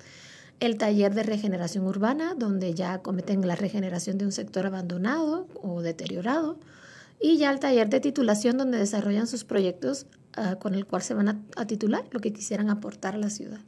El 0.60 0.76
taller 0.76 1.14
de 1.14 1.22
regeneración 1.22 1.86
urbana, 1.86 2.34
donde 2.34 2.74
ya 2.74 2.98
cometen 2.98 3.46
la 3.46 3.56
regeneración 3.56 4.18
de 4.18 4.26
un 4.26 4.32
sector 4.32 4.66
abandonado 4.66 5.46
o 5.62 5.80
deteriorado. 5.82 6.58
Y 7.20 7.38
ya 7.38 7.50
el 7.50 7.58
taller 7.58 7.88
de 7.88 8.00
titulación, 8.00 8.58
donde 8.58 8.78
desarrollan 8.78 9.26
sus 9.26 9.44
proyectos 9.44 10.06
ah, 10.34 10.56
con 10.56 10.74
el 10.74 10.84
cual 10.84 11.02
se 11.02 11.14
van 11.14 11.28
a, 11.28 11.42
a 11.56 11.66
titular 11.66 12.04
lo 12.10 12.20
que 12.20 12.32
quisieran 12.32 12.70
aportar 12.70 13.14
a 13.14 13.18
la 13.18 13.30
ciudad. 13.30 13.60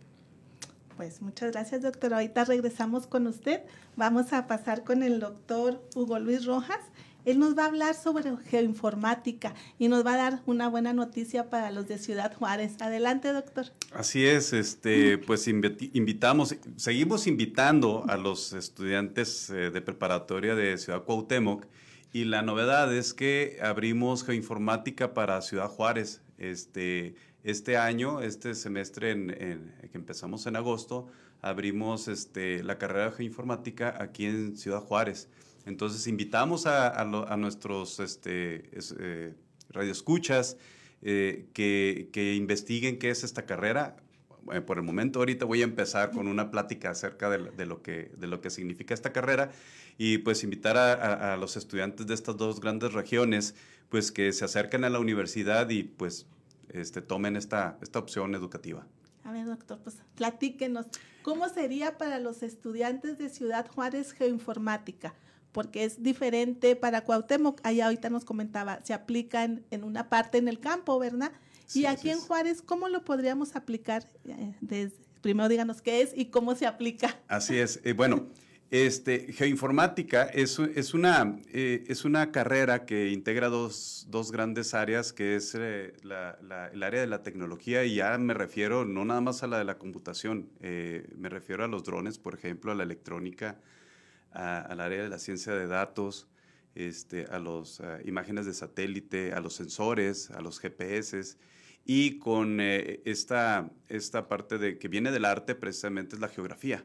Pues 1.00 1.22
muchas 1.22 1.52
gracias, 1.52 1.80
doctor. 1.80 2.12
Ahorita 2.12 2.44
regresamos 2.44 3.06
con 3.06 3.26
usted. 3.26 3.62
Vamos 3.96 4.34
a 4.34 4.46
pasar 4.46 4.84
con 4.84 5.02
el 5.02 5.18
doctor 5.18 5.82
Hugo 5.94 6.18
Luis 6.18 6.44
Rojas. 6.44 6.80
Él 7.24 7.38
nos 7.38 7.56
va 7.56 7.62
a 7.62 7.68
hablar 7.68 7.94
sobre 7.94 8.36
geoinformática 8.50 9.54
y 9.78 9.88
nos 9.88 10.04
va 10.04 10.12
a 10.12 10.16
dar 10.18 10.42
una 10.44 10.68
buena 10.68 10.92
noticia 10.92 11.48
para 11.48 11.70
los 11.70 11.88
de 11.88 11.96
Ciudad 11.96 12.34
Juárez. 12.34 12.74
Adelante, 12.82 13.32
doctor. 13.32 13.64
Así 13.94 14.26
es, 14.26 14.52
este, 14.52 15.16
pues 15.16 15.48
invitamos, 15.48 16.54
seguimos 16.76 17.26
invitando 17.26 18.04
a 18.06 18.18
los 18.18 18.52
estudiantes 18.52 19.48
eh, 19.48 19.70
de 19.70 19.80
preparatoria 19.80 20.54
de 20.54 20.76
Ciudad 20.76 21.04
Cuauhtémoc 21.04 21.64
y 22.12 22.24
la 22.24 22.42
novedad 22.42 22.94
es 22.94 23.14
que 23.14 23.58
abrimos 23.62 24.22
geoinformática 24.22 25.14
para 25.14 25.40
Ciudad 25.40 25.68
Juárez. 25.68 26.20
Este, 26.36 27.14
este 27.44 27.76
año, 27.76 28.20
este 28.20 28.54
semestre 28.54 29.12
en, 29.12 29.72
que 29.90 29.98
empezamos 29.98 30.46
en 30.46 30.56
agosto, 30.56 31.06
abrimos 31.42 32.08
este, 32.08 32.62
la 32.62 32.78
carrera 32.78 33.10
de 33.10 33.16
geoinformática 33.16 33.96
aquí 34.00 34.26
en 34.26 34.56
Ciudad 34.56 34.80
Juárez. 34.80 35.28
Entonces 35.66 36.06
invitamos 36.06 36.66
a, 36.66 37.04
nuestros 37.36 38.00
este, 38.00 38.70
eh, 38.98 39.34
radioescuchas 39.70 40.56
eh, 41.02 41.46
que, 41.52 42.34
investiguen 42.36 42.98
qué 42.98 43.10
es 43.10 43.24
esta 43.24 43.46
carrera. 43.46 43.96
Por 44.66 44.78
el 44.78 44.82
momento 44.82 45.20
ahorita 45.20 45.44
voy 45.44 45.60
a 45.60 45.64
empezar 45.64 46.10
con 46.10 46.26
una 46.26 46.50
plática 46.50 46.90
acerca 46.90 47.30
de, 47.30 47.66
lo, 47.66 47.82
que, 47.82 48.10
de 48.16 48.26
lo 48.26 48.40
que 48.40 48.50
significa 48.50 48.94
esta 48.94 49.12
carrera 49.12 49.52
y 49.98 50.18
pues 50.18 50.42
invitar 50.42 50.78
a, 50.78 51.36
los 51.36 51.56
estudiantes 51.56 52.06
de 52.06 52.14
estas 52.14 52.36
dos 52.38 52.58
grandes 52.58 52.94
regiones 52.94 53.54
pues 53.90 54.10
que 54.10 54.32
se 54.32 54.44
acerquen 54.44 54.84
a 54.84 54.90
la 54.90 54.98
universidad 54.98 55.68
y 55.68 55.82
pues 55.82 56.26
este, 56.74 57.02
tomen 57.02 57.36
esta, 57.36 57.78
esta 57.82 57.98
opción 57.98 58.34
educativa. 58.34 58.86
A 59.24 59.32
ver, 59.32 59.46
doctor, 59.46 59.78
pues 59.82 59.98
platíquenos, 60.14 60.86
¿cómo 61.22 61.48
sería 61.48 61.98
para 61.98 62.18
los 62.18 62.42
estudiantes 62.42 63.18
de 63.18 63.28
Ciudad 63.28 63.68
Juárez 63.68 64.12
geoinformática? 64.12 65.14
porque 65.52 65.84
es 65.84 66.02
diferente 66.02 66.76
para 66.76 67.02
Cuauhtémoc. 67.02 67.60
Allá 67.64 67.86
ahorita 67.86 68.10
nos 68.10 68.24
comentaba, 68.24 68.80
se 68.84 68.94
aplica 68.94 69.44
en, 69.44 69.84
una 69.84 70.08
parte 70.08 70.38
en 70.38 70.48
el 70.48 70.60
campo, 70.60 70.98
¿verdad? 70.98 71.32
y 71.72 71.86
aquí 71.86 72.10
en 72.10 72.18
Juárez, 72.18 72.62
¿cómo 72.62 72.88
lo 72.88 73.04
podríamos 73.04 73.54
aplicar? 73.54 74.10
Eh, 74.24 74.90
primero 75.20 75.48
díganos 75.48 75.80
qué 75.82 76.02
es 76.02 76.12
y 76.16 76.26
cómo 76.26 76.56
se 76.56 76.66
aplica. 76.66 77.20
Así 77.28 77.58
es. 77.58 77.80
Eh, 77.84 77.92
bueno, 77.92 78.26
este, 78.70 79.32
geoinformática 79.32 80.24
es, 80.24 80.58
una, 80.58 81.40
eh, 81.52 81.84
es 81.88 82.04
una 82.04 82.30
carrera 82.30 82.86
que 82.86 83.10
integra 83.10 83.48
dos, 83.48 84.06
dos 84.08 84.30
grandes 84.30 84.74
áreas, 84.74 85.12
que 85.12 85.36
es 85.36 85.54
la, 86.02 86.38
el 86.72 86.82
área 86.82 87.00
de 87.00 87.06
la 87.06 87.22
tecnología, 87.22 87.84
y 87.84 87.96
ya 87.96 88.16
me 88.18 88.34
refiero 88.34 88.84
no 88.84 89.04
nada 89.04 89.20
más 89.20 89.42
a 89.42 89.46
la 89.46 89.58
de 89.58 89.64
la 89.64 89.78
computación, 89.78 90.50
me 90.60 91.28
refiero 91.28 91.64
a 91.64 91.68
los 91.68 91.82
drones, 91.84 92.18
por 92.18 92.34
ejemplo, 92.34 92.70
a 92.70 92.74
la 92.74 92.84
electrónica, 92.84 93.60
al 94.32 94.80
área 94.80 95.02
de 95.02 95.08
la 95.08 95.18
ciencia 95.18 95.52
de 95.54 95.66
datos, 95.66 96.28
este, 96.74 97.24
a 97.24 97.38
las 97.40 97.82
imágenes 98.04 98.46
de 98.46 98.54
satélite, 98.54 99.32
a 99.32 99.40
los 99.40 99.54
sensores, 99.54 100.30
a 100.30 100.40
los 100.40 100.60
GPS. 100.60 101.36
Y 101.84 102.18
con 102.18 102.60
eh, 102.60 103.00
esta, 103.04 103.70
esta 103.88 104.28
parte 104.28 104.58
de, 104.58 104.78
que 104.78 104.88
viene 104.88 105.10
del 105.10 105.24
arte 105.24 105.54
precisamente 105.54 106.14
es 106.14 106.20
la 106.20 106.28
geografía. 106.28 106.84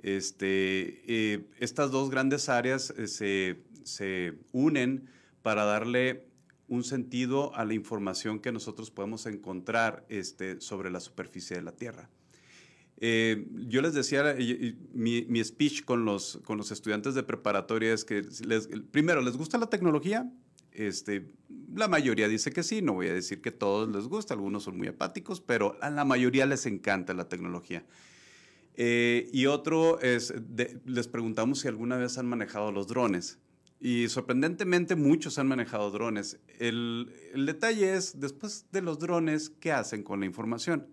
Este, 0.00 1.02
eh, 1.06 1.48
estas 1.58 1.90
dos 1.90 2.10
grandes 2.10 2.48
áreas 2.48 2.94
eh, 2.96 3.08
se, 3.08 3.62
se, 3.82 4.34
unen 4.52 5.08
para 5.42 5.64
darle 5.64 6.24
un 6.68 6.84
sentido 6.84 7.54
a 7.56 7.64
la 7.64 7.74
información 7.74 8.38
que 8.38 8.52
nosotros 8.52 8.90
podemos 8.90 9.26
encontrar 9.26 10.04
este, 10.08 10.60
sobre 10.60 10.90
la 10.90 11.00
superficie 11.00 11.56
de 11.56 11.62
la 11.62 11.72
Tierra. 11.72 12.08
Eh, 13.00 13.46
yo 13.68 13.80
les 13.80 13.94
decía, 13.94 14.36
mi, 14.92 15.22
mi, 15.22 15.42
speech 15.42 15.84
con 15.84 16.04
los, 16.04 16.40
con 16.44 16.58
los 16.58 16.70
estudiantes 16.70 17.14
de 17.14 17.22
preparatoria 17.22 17.92
es 17.92 18.04
que, 18.04 18.22
les, 18.44 18.68
primero, 18.90 19.22
¿les 19.22 19.36
gusta 19.36 19.56
la 19.56 19.70
tecnología? 19.70 20.30
Este, 20.72 21.26
la 21.74 21.88
mayoría 21.88 22.28
dice 22.28 22.52
que 22.52 22.62
sí, 22.62 22.82
no 22.82 22.94
voy 22.94 23.08
a 23.08 23.14
decir 23.14 23.40
que 23.40 23.50
todos 23.50 23.88
les 23.88 24.06
gusta, 24.06 24.34
algunos 24.34 24.64
son 24.64 24.76
muy 24.76 24.88
apáticos, 24.88 25.40
pero 25.40 25.76
a 25.80 25.90
la 25.90 26.04
mayoría 26.04 26.46
les 26.46 26.66
encanta 26.66 27.14
la 27.14 27.28
tecnología. 27.28 27.84
Eh, 28.80 29.28
y 29.32 29.46
otro 29.46 30.00
es, 30.00 30.32
les 30.86 31.08
preguntamos 31.08 31.58
si 31.58 31.68
alguna 31.68 31.96
vez 31.96 32.16
han 32.16 32.26
manejado 32.26 32.70
los 32.70 32.86
drones. 32.86 33.40
Y 33.80 34.08
sorprendentemente 34.08 34.94
muchos 34.94 35.38
han 35.38 35.48
manejado 35.48 35.90
drones. 35.90 36.38
El, 36.58 37.12
el 37.34 37.44
detalle 37.44 37.94
es, 37.94 38.20
después 38.20 38.66
de 38.70 38.80
los 38.80 39.00
drones, 39.00 39.50
¿qué 39.50 39.72
hacen 39.72 40.02
con 40.04 40.20
la 40.20 40.26
información? 40.26 40.86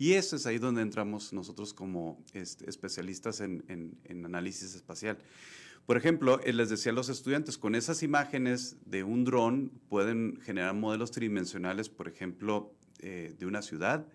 Y 0.00 0.14
eso 0.14 0.36
es 0.36 0.46
ahí 0.46 0.58
donde 0.58 0.80
entramos 0.80 1.34
nosotros 1.34 1.74
como 1.74 2.24
este, 2.32 2.68
especialistas 2.70 3.40
en, 3.40 3.98
análisis 4.24 4.74
espacial. 4.74 5.18
Por 5.84 5.98
ejemplo, 5.98 6.40
eh, 6.42 6.54
les 6.54 6.70
decía 6.70 6.92
a 6.92 6.94
los 6.94 7.10
estudiantes, 7.10 7.58
con 7.58 7.74
esas 7.74 8.02
imágenes 8.02 8.78
de 8.86 9.02
un 9.02 9.24
dron 9.24 9.70
pueden 9.90 10.38
generar 10.40 10.74
modelos 10.74 11.10
tridimensionales, 11.10 11.90
por 11.90 12.08
ejemplo, 12.08 12.74
eh, 13.00 13.34
de 13.38 13.44
una 13.44 13.60
ciudad, 13.60 14.06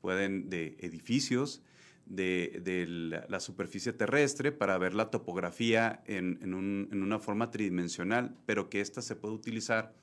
pueden 0.00 0.50
de 0.50 0.76
edificios, 0.78 1.62
de, 2.06 3.22
la, 3.28 3.40
superficie 3.40 3.92
terrestre 3.92 4.52
para 4.52 4.78
ver 4.78 4.94
la 4.94 5.10
topografía 5.10 6.02
en, 6.06 6.38
en, 6.42 7.02
una 7.02 7.18
forma 7.18 7.50
tridimensional, 7.50 8.36
pero 8.46 8.68
que 8.68 8.80
ésta 8.80 9.02
se 9.02 9.16
puede 9.16 9.34
utilizar 9.34 9.94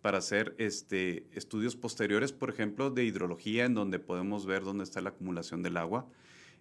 para 0.00 0.18
hacer 0.18 0.54
este, 0.58 1.28
estudios 1.32 1.76
posteriores, 1.76 2.32
por 2.32 2.50
ejemplo, 2.50 2.90
de 2.90 3.04
hidrología, 3.04 3.64
en 3.64 3.74
donde 3.74 3.98
podemos 3.98 4.46
ver 4.46 4.62
dónde 4.62 4.84
está 4.84 5.00
la 5.00 5.10
acumulación 5.10 5.62
del 5.62 5.76
agua, 5.76 6.08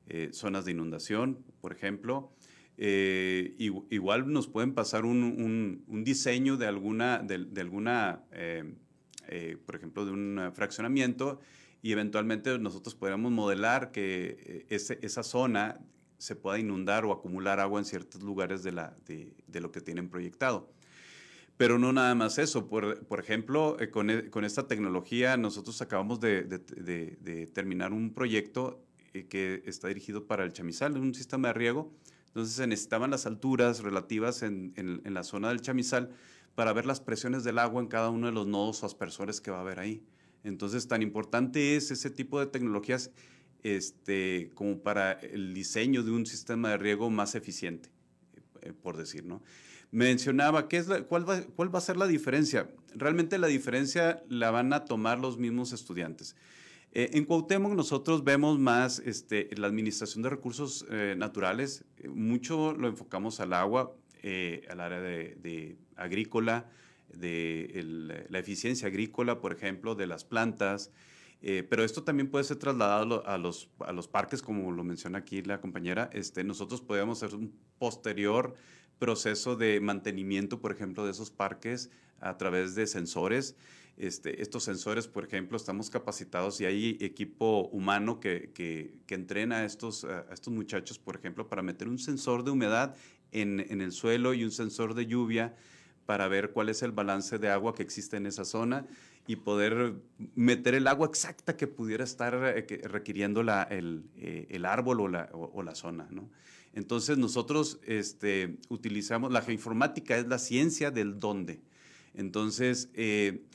eh, 0.07 0.29
zonas 0.31 0.65
de 0.65 0.71
inundación, 0.71 1.43
por 1.59 1.71
ejemplo. 1.71 2.31
Eh, 2.77 3.55
igual 3.57 4.31
nos 4.31 4.47
pueden 4.47 4.73
pasar 4.73 5.05
un, 5.05 5.83
diseño 5.87 6.57
de 6.57 6.67
alguna, 6.67 7.19
de, 7.19 7.61
alguna 7.61 8.23
eh, 8.31 9.57
por 9.65 9.75
ejemplo, 9.75 10.05
de 10.05 10.11
un 10.11 10.51
fraccionamiento 10.53 11.39
y 11.81 11.91
eventualmente 11.91 12.57
nosotros 12.59 12.95
podríamos 12.95 13.31
modelar 13.31 13.91
que 13.91 14.65
esa 14.69 15.23
zona 15.23 15.79
se 16.21 16.35
pueda 16.35 16.59
inundar 16.59 17.03
o 17.03 17.11
acumular 17.11 17.59
agua 17.59 17.79
en 17.79 17.85
ciertos 17.85 18.21
lugares 18.21 18.61
de, 18.61 18.71
lo 18.71 19.71
que 19.71 19.81
tienen 19.81 20.07
proyectado. 20.07 20.69
Pero 21.57 21.79
no 21.79 21.91
nada 21.93 22.13
más 22.13 22.37
eso. 22.37 22.67
Por, 22.67 23.19
ejemplo, 23.19 23.75
eh, 23.79 23.89
con, 23.89 24.11
e, 24.11 24.29
con, 24.29 24.45
esta 24.45 24.67
tecnología 24.67 25.35
nosotros 25.35 25.81
acabamos 25.81 26.19
de, 26.19 26.43
terminar 27.53 27.91
un 27.91 28.13
proyecto 28.13 28.83
eh, 29.13 29.25
que 29.25 29.63
está 29.65 29.87
dirigido 29.87 30.27
para 30.27 30.43
el 30.43 30.53
chamizal, 30.53 30.95
un 30.95 31.15
sistema 31.15 31.47
de 31.47 31.53
riego. 31.55 31.91
Entonces 32.27 32.53
se 32.53 32.67
necesitaban 32.67 33.09
las 33.09 33.25
alturas 33.25 33.81
relativas 33.81 34.43
en, 34.43 34.73
en, 34.75 35.13
la 35.13 35.23
zona 35.23 35.49
del 35.49 35.61
chamizal 35.61 36.11
para 36.53 36.71
ver 36.71 36.85
las 36.85 37.01
presiones 37.01 37.43
del 37.43 37.57
agua 37.57 37.81
en 37.81 37.87
cada 37.87 38.11
uno 38.11 38.27
de 38.27 38.33
los 38.33 38.45
nodos 38.45 38.83
o 38.83 38.85
aspersores 38.85 39.41
que 39.41 39.49
va 39.49 39.57
a 39.57 39.61
haber 39.61 39.79
ahí. 39.79 40.03
Entonces, 40.43 40.87
tan 40.87 41.01
importante 41.01 41.75
es 41.75 41.91
ese 41.91 42.09
tipo 42.09 42.39
de 42.39 42.47
tecnologías 42.47 43.11
este, 43.63 44.51
como 44.55 44.79
para 44.79 45.13
el 45.13 45.53
diseño 45.53 46.03
de 46.03 46.11
un 46.11 46.25
sistema 46.25 46.69
de 46.69 46.77
riego 46.77 47.09
más 47.09 47.35
eficiente, 47.35 47.89
eh, 48.61 48.73
por 48.73 48.97
decir, 48.97 49.25
¿no? 49.25 49.41
mencionaba, 49.91 50.69
¿qué 50.69 50.77
es 50.77 50.87
cuál, 51.07 51.29
va, 51.29 51.41
¿cuál 51.41 51.73
va 51.73 51.79
a 51.79 51.81
ser 51.81 51.97
la 51.97 52.07
diferencia? 52.07 52.69
Realmente 52.95 53.37
la 53.37 53.47
diferencia 53.47 54.23
la 54.29 54.49
van 54.49 54.73
a 54.73 54.85
tomar 54.85 55.19
los 55.19 55.37
mismos 55.37 55.73
estudiantes. 55.73 56.35
Eh, 56.93 57.11
en 57.13 57.25
Cuauhtémoc 57.25 57.73
nosotros 57.73 58.23
vemos 58.23 58.59
más 58.59 58.99
este, 58.99 59.49
la 59.55 59.67
administración 59.67 60.23
de 60.23 60.29
recursos 60.29 60.85
eh, 60.89 61.15
naturales, 61.17 61.85
eh, 61.97 62.09
mucho 62.09 62.73
lo 62.73 62.87
enfocamos 62.87 63.39
al 63.39 63.53
agua, 63.53 63.95
al 64.69 64.79
área 64.79 64.99
de, 64.99 65.77
agrícola, 65.95 66.69
de 67.13 68.25
la 68.29 68.39
eficiencia 68.39 68.87
agrícola, 68.87 69.39
por 69.39 69.53
ejemplo, 69.53 69.95
de 69.95 70.07
las 70.07 70.23
plantas, 70.23 70.91
pero 71.41 71.83
esto 71.83 72.03
también 72.03 72.29
puede 72.29 72.43
ser 72.43 72.57
trasladado 72.57 73.25
a 73.25 73.37
los, 73.37 73.69
a 73.79 73.91
los 73.91 74.07
parques, 74.07 74.41
como 74.43 74.71
lo 74.71 74.83
menciona 74.83 75.19
aquí 75.19 75.41
la 75.41 75.59
compañera. 75.59 76.09
Este, 76.13 76.43
nosotros 76.43 76.81
podríamos 76.81 77.23
hacer 77.23 77.35
un 77.35 77.53
posterior 77.79 78.53
proceso 78.99 79.55
de 79.55 79.79
mantenimiento, 79.81 80.61
por 80.61 80.71
ejemplo, 80.71 81.03
de 81.03 81.11
esos 81.11 81.31
parques 81.31 81.89
a 82.19 82.37
través 82.37 82.75
de 82.75 82.85
sensores. 82.85 83.55
Este, 83.97 84.41
estos 84.41 84.63
sensores, 84.63 85.07
por 85.07 85.25
ejemplo, 85.25 85.57
estamos 85.57 85.89
capacitados 85.89 86.61
y 86.61 86.65
hay 86.65 86.97
equipo 87.01 87.67
humano 87.69 88.19
que, 88.19 88.51
que, 88.53 89.15
entrena 89.15 89.57
a 89.57 89.65
estos, 89.65 90.03
a 90.03 90.27
estos 90.31 90.53
muchachos, 90.53 90.99
por 90.99 91.15
ejemplo, 91.15 91.49
para 91.49 91.63
meter 91.63 91.87
un 91.87 91.97
sensor 91.97 92.43
de 92.43 92.51
humedad 92.51 92.95
en, 93.31 93.59
en, 93.59 93.81
el 93.81 93.91
suelo 93.91 94.35
y 94.35 94.43
un 94.43 94.51
sensor 94.51 94.93
de 94.93 95.07
lluvia 95.07 95.55
para 96.11 96.27
ver 96.27 96.51
cuál 96.51 96.67
es 96.67 96.81
el 96.81 96.91
balance 96.91 97.39
de 97.39 97.47
agua 97.47 97.73
que 97.73 97.83
existe 97.83 98.17
en 98.17 98.25
esa 98.25 98.43
zona 98.43 98.85
y 99.27 99.37
poder 99.37 99.93
meter 100.35 100.75
el 100.75 100.85
agua 100.87 101.07
exacta 101.07 101.55
que 101.55 101.67
pudiera 101.67 102.03
estar 102.03 102.35
eh, 102.53 102.81
requiriendo 102.83 103.43
la, 103.43 103.63
el, 103.63 104.03
eh, 104.17 104.45
el, 104.49 104.65
árbol 104.65 104.99
o 104.99 105.07
la, 105.07 105.29
o, 105.31 105.63
la 105.63 105.73
zona. 105.73 106.09
Entonces 106.73 107.17
nosotros 107.17 107.79
este, 107.85 108.57
utilizamos, 108.67 109.31
la 109.31 109.41
geoinformática 109.41 110.17
es 110.17 110.27
la 110.27 110.37
ciencia 110.37 110.91
del 110.91 111.17
dónde. 111.17 111.61
Entonces, 112.13 112.89
eh, 112.93 113.45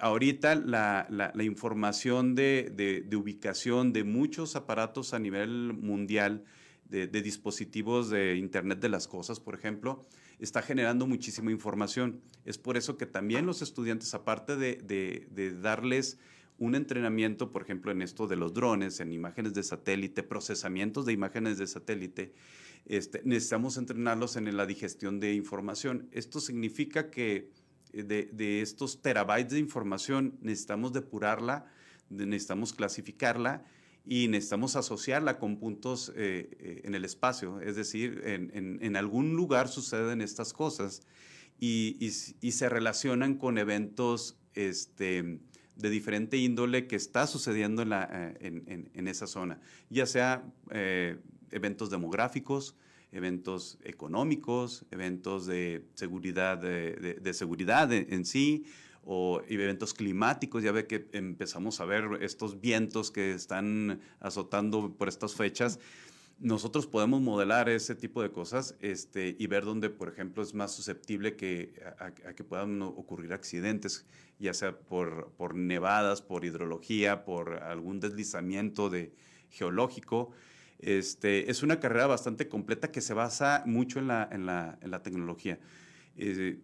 ahorita 0.00 0.56
la, 0.56 1.32
información 1.38 2.34
de, 2.34 3.06
ubicación 3.14 3.92
de 3.92 4.02
muchos 4.02 4.56
aparatos 4.56 5.14
a 5.14 5.20
nivel 5.20 5.72
mundial, 5.72 6.42
de, 6.88 7.06
dispositivos 7.06 8.10
de 8.10 8.38
Internet 8.38 8.80
de 8.80 8.88
las 8.88 9.06
Cosas, 9.06 9.38
por 9.38 9.54
ejemplo, 9.54 10.04
está 10.38 10.62
generando 10.62 11.06
muchísima 11.06 11.50
información. 11.50 12.20
Es 12.44 12.58
por 12.58 12.76
eso 12.76 12.96
que 12.96 13.06
también 13.06 13.46
los 13.46 13.62
estudiantes, 13.62 14.14
aparte 14.14 14.56
de, 14.56 15.58
darles 15.60 16.18
un 16.58 16.74
entrenamiento, 16.74 17.50
por 17.50 17.62
ejemplo, 17.62 17.90
en 17.90 18.02
esto 18.02 18.26
de 18.26 18.36
los 18.36 18.54
drones, 18.54 19.00
en 19.00 19.12
imágenes 19.12 19.54
de 19.54 19.62
satélite, 19.62 20.22
procesamientos 20.22 21.04
de 21.06 21.12
imágenes 21.12 21.58
de 21.58 21.66
satélite, 21.66 22.32
este, 22.86 23.22
necesitamos 23.24 23.76
entrenarlos 23.76 24.36
en 24.36 24.54
la 24.56 24.66
digestión 24.66 25.18
de 25.18 25.34
información. 25.34 26.08
Esto 26.12 26.40
significa 26.40 27.10
que 27.10 27.50
de, 27.92 28.60
estos 28.60 29.02
terabytes 29.02 29.52
de 29.52 29.58
información, 29.58 30.36
necesitamos 30.40 30.92
depurarla, 30.92 31.66
necesitamos 32.08 32.72
clasificarla 32.72 33.64
y 34.06 34.28
necesitamos 34.28 34.76
asociarla 34.76 35.38
con 35.38 35.56
puntos 35.56 36.12
eh, 36.14 36.50
eh, 36.58 36.82
en 36.84 36.94
el 36.94 37.04
espacio. 37.04 37.60
Es 37.60 37.76
decir, 37.76 38.22
en, 38.24 38.96
algún 38.96 39.34
lugar 39.34 39.68
suceden 39.68 40.20
estas 40.20 40.52
cosas 40.52 41.02
y, 41.58 42.10
se 42.10 42.68
relacionan 42.68 43.36
con 43.36 43.56
eventos 43.56 44.36
este, 44.54 45.40
de 45.76 45.90
diferente 45.90 46.36
índole 46.36 46.86
que 46.86 46.96
está 46.96 47.26
sucediendo 47.26 47.82
en, 47.82 47.88
la, 47.88 48.34
eh, 48.40 48.90
en 48.92 49.08
esa 49.08 49.26
zona, 49.26 49.60
ya 49.88 50.06
sea 50.06 50.44
eventos 51.50 51.88
demográficos, 51.90 52.76
eventos 53.14 53.78
económicos, 53.84 54.84
eventos 54.90 55.46
de 55.46 55.86
seguridad, 55.94 56.58
de, 56.58 57.32
seguridad 57.32 57.92
en, 57.92 58.24
sí, 58.24 58.66
o 59.04 59.42
eventos 59.48 59.94
climáticos. 59.94 60.62
Ya 60.62 60.72
ve 60.72 60.86
que 60.86 61.08
empezamos 61.12 61.80
a 61.80 61.84
ver 61.84 62.04
estos 62.20 62.60
vientos 62.60 63.10
que 63.10 63.32
están 63.32 64.00
azotando 64.20 64.94
por 64.96 65.08
estas 65.08 65.34
fechas. 65.34 65.78
Nosotros 66.38 66.86
podemos 66.86 67.20
modelar 67.20 67.68
ese 67.68 67.94
tipo 67.94 68.20
de 68.20 68.32
cosas 68.32 68.76
este, 68.80 69.36
y 69.38 69.46
ver 69.46 69.64
dónde, 69.64 69.88
por 69.88 70.08
ejemplo, 70.08 70.42
es 70.42 70.52
más 70.52 70.72
susceptible 70.72 71.36
que, 71.36 71.80
a, 71.98 72.10
que 72.10 72.42
puedan 72.42 72.82
ocurrir 72.82 73.32
accidentes, 73.32 74.04
ya 74.38 74.52
sea 74.52 74.76
por, 74.76 75.32
por 75.36 75.54
nevadas, 75.54 76.22
por 76.22 76.44
hidrología, 76.44 77.24
por 77.24 77.62
algún 77.62 78.00
deslizamiento 78.00 78.90
de, 78.90 79.12
geológico. 79.54 80.32
Este, 80.78 81.50
es 81.50 81.62
una 81.62 81.80
carrera 81.80 82.06
bastante 82.06 82.48
completa 82.48 82.90
que 82.90 83.00
se 83.00 83.14
basa 83.14 83.62
mucho 83.64 84.00
en 84.00 84.08
la, 84.08 84.28
en 84.30 84.44
la, 84.44 84.78
en 84.82 84.90
la 84.90 85.02
tecnología. 85.02 85.58
Eh, 86.16 86.58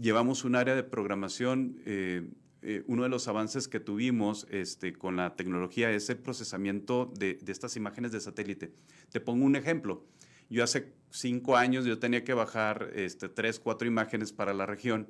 llevamos 0.00 0.44
un 0.44 0.56
área 0.56 0.74
de 0.74 0.82
programación. 0.82 1.80
Eh, 1.86 2.28
eh, 2.62 2.82
uno 2.86 3.04
de 3.04 3.08
los 3.08 3.26
avances 3.28 3.68
que 3.68 3.80
tuvimos 3.80 4.46
este, 4.50 4.92
con 4.92 5.16
la 5.16 5.34
tecnología 5.34 5.90
es 5.90 6.10
el 6.10 6.18
procesamiento 6.18 7.10
de, 7.18 7.38
de, 7.40 7.52
estas 7.52 7.76
imágenes 7.76 8.12
de 8.12 8.20
satélite. 8.20 8.72
Te 9.10 9.20
pongo 9.20 9.44
un 9.46 9.56
ejemplo. 9.56 10.04
Yo 10.50 10.64
hace 10.64 10.92
cinco 11.10 11.56
años 11.56 11.84
yo 11.84 11.98
tenía 11.98 12.24
que 12.24 12.34
bajar 12.34 12.90
este, 12.94 13.28
tres, 13.28 13.60
cuatro 13.60 13.88
imágenes 13.88 14.32
para 14.32 14.52
la 14.52 14.66
región, 14.66 15.08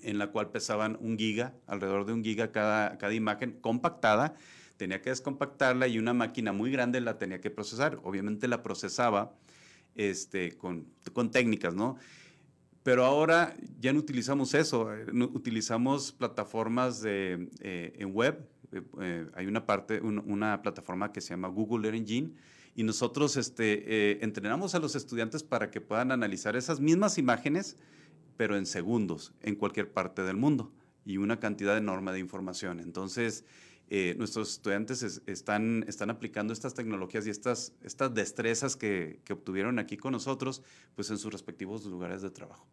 en 0.00 0.18
la 0.18 0.26
cual 0.26 0.50
pesaban 0.50 0.98
un 1.00 1.16
giga, 1.16 1.54
alrededor 1.66 2.04
de 2.04 2.12
un 2.12 2.24
giga 2.24 2.50
cada, 2.52 2.98
cada 2.98 3.14
imagen 3.14 3.52
compactada 3.60 4.34
tenía 4.82 5.00
que 5.00 5.10
descompactarla 5.10 5.86
y 5.86 5.98
una 6.00 6.12
máquina 6.12 6.52
muy 6.52 6.72
grande 6.72 7.00
la 7.00 7.16
tenía 7.16 7.40
que 7.40 7.50
procesar. 7.50 8.00
Obviamente 8.02 8.48
la 8.48 8.64
procesaba 8.64 9.32
este, 9.94 10.56
con, 10.58 10.88
con 11.12 11.30
técnicas, 11.30 11.76
¿no? 11.76 11.96
Pero 12.82 13.04
ahora 13.04 13.54
ya 13.78 13.92
no 13.92 14.00
utilizamos 14.00 14.54
eso, 14.54 14.92
eh, 14.92 15.06
utilizamos 15.32 16.12
plataformas 16.12 17.02
eh, 17.06 17.48
en 17.60 18.14
web. 18.14 18.44
Eh, 19.00 19.26
hay 19.34 19.46
una 19.46 19.66
parte, 19.66 20.00
una 20.00 20.62
plataforma 20.62 21.12
que 21.12 21.20
se 21.20 21.30
llama 21.30 21.48
Google 21.48 21.86
Earth 21.86 21.98
Engine 21.98 22.32
y 22.74 22.82
nosotros 22.82 23.36
este, 23.36 24.24
entrenamos 24.24 24.74
a 24.74 24.78
los 24.78 24.96
estudiantes 24.96 25.42
para 25.42 25.70
que 25.70 25.80
puedan 25.80 26.10
analizar 26.10 26.56
esas 26.56 26.80
mismas 26.80 27.18
imágenes, 27.18 27.76
pero 28.36 28.56
en 28.56 28.66
segundos, 28.66 29.34
en 29.42 29.56
cualquier 29.56 29.92
parte 29.92 30.22
del 30.22 30.36
mundo 30.36 30.72
y 31.04 31.18
una 31.18 31.38
cantidad 31.38 31.76
enorme 31.76 32.12
de 32.12 32.20
información. 32.20 32.80
Entonces, 32.80 33.44
eh, 33.94 34.14
nuestros 34.16 34.52
estudiantes 34.52 35.20
están, 35.26 35.84
están 35.86 36.08
aplicando 36.08 36.54
estas 36.54 36.72
tecnologías 36.72 37.26
y 37.26 37.30
estas, 37.30 37.74
estas 37.82 38.14
destrezas 38.14 38.74
que, 38.74 39.20
que, 39.22 39.34
obtuvieron 39.34 39.78
aquí 39.78 39.98
con 39.98 40.12
nosotros, 40.12 40.62
pues 40.94 41.10
en 41.10 41.18
sus 41.18 41.30
respectivos 41.30 41.84
lugares 41.84 42.22
de 42.22 42.30
trabajo. 42.30 42.66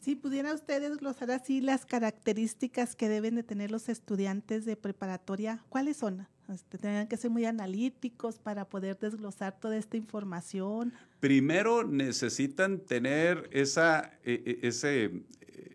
Si 0.00 0.16
pudiera 0.16 0.52
usted 0.52 0.82
desglosar 0.82 1.30
así 1.30 1.62
las 1.62 1.86
características 1.86 2.94
que 2.94 3.08
deben 3.08 3.36
de 3.36 3.42
tener 3.42 3.70
los 3.70 3.88
estudiantes 3.88 4.66
de 4.66 4.76
preparatoria, 4.76 5.64
¿cuáles 5.70 5.96
son? 5.96 6.28
Este, 6.52 6.76
¿Tendrían 6.76 7.08
que 7.08 7.16
ser 7.16 7.30
muy 7.30 7.46
analíticos 7.46 8.38
para 8.38 8.68
poder 8.68 8.98
desglosar 8.98 9.58
toda 9.58 9.78
esta 9.78 9.96
información? 9.96 10.92
Primero 11.20 11.84
necesitan 11.84 12.80
tener 12.80 13.48
esa, 13.50 14.12
e, 14.22 14.60
e, 14.62 14.68
ese, 14.68 15.24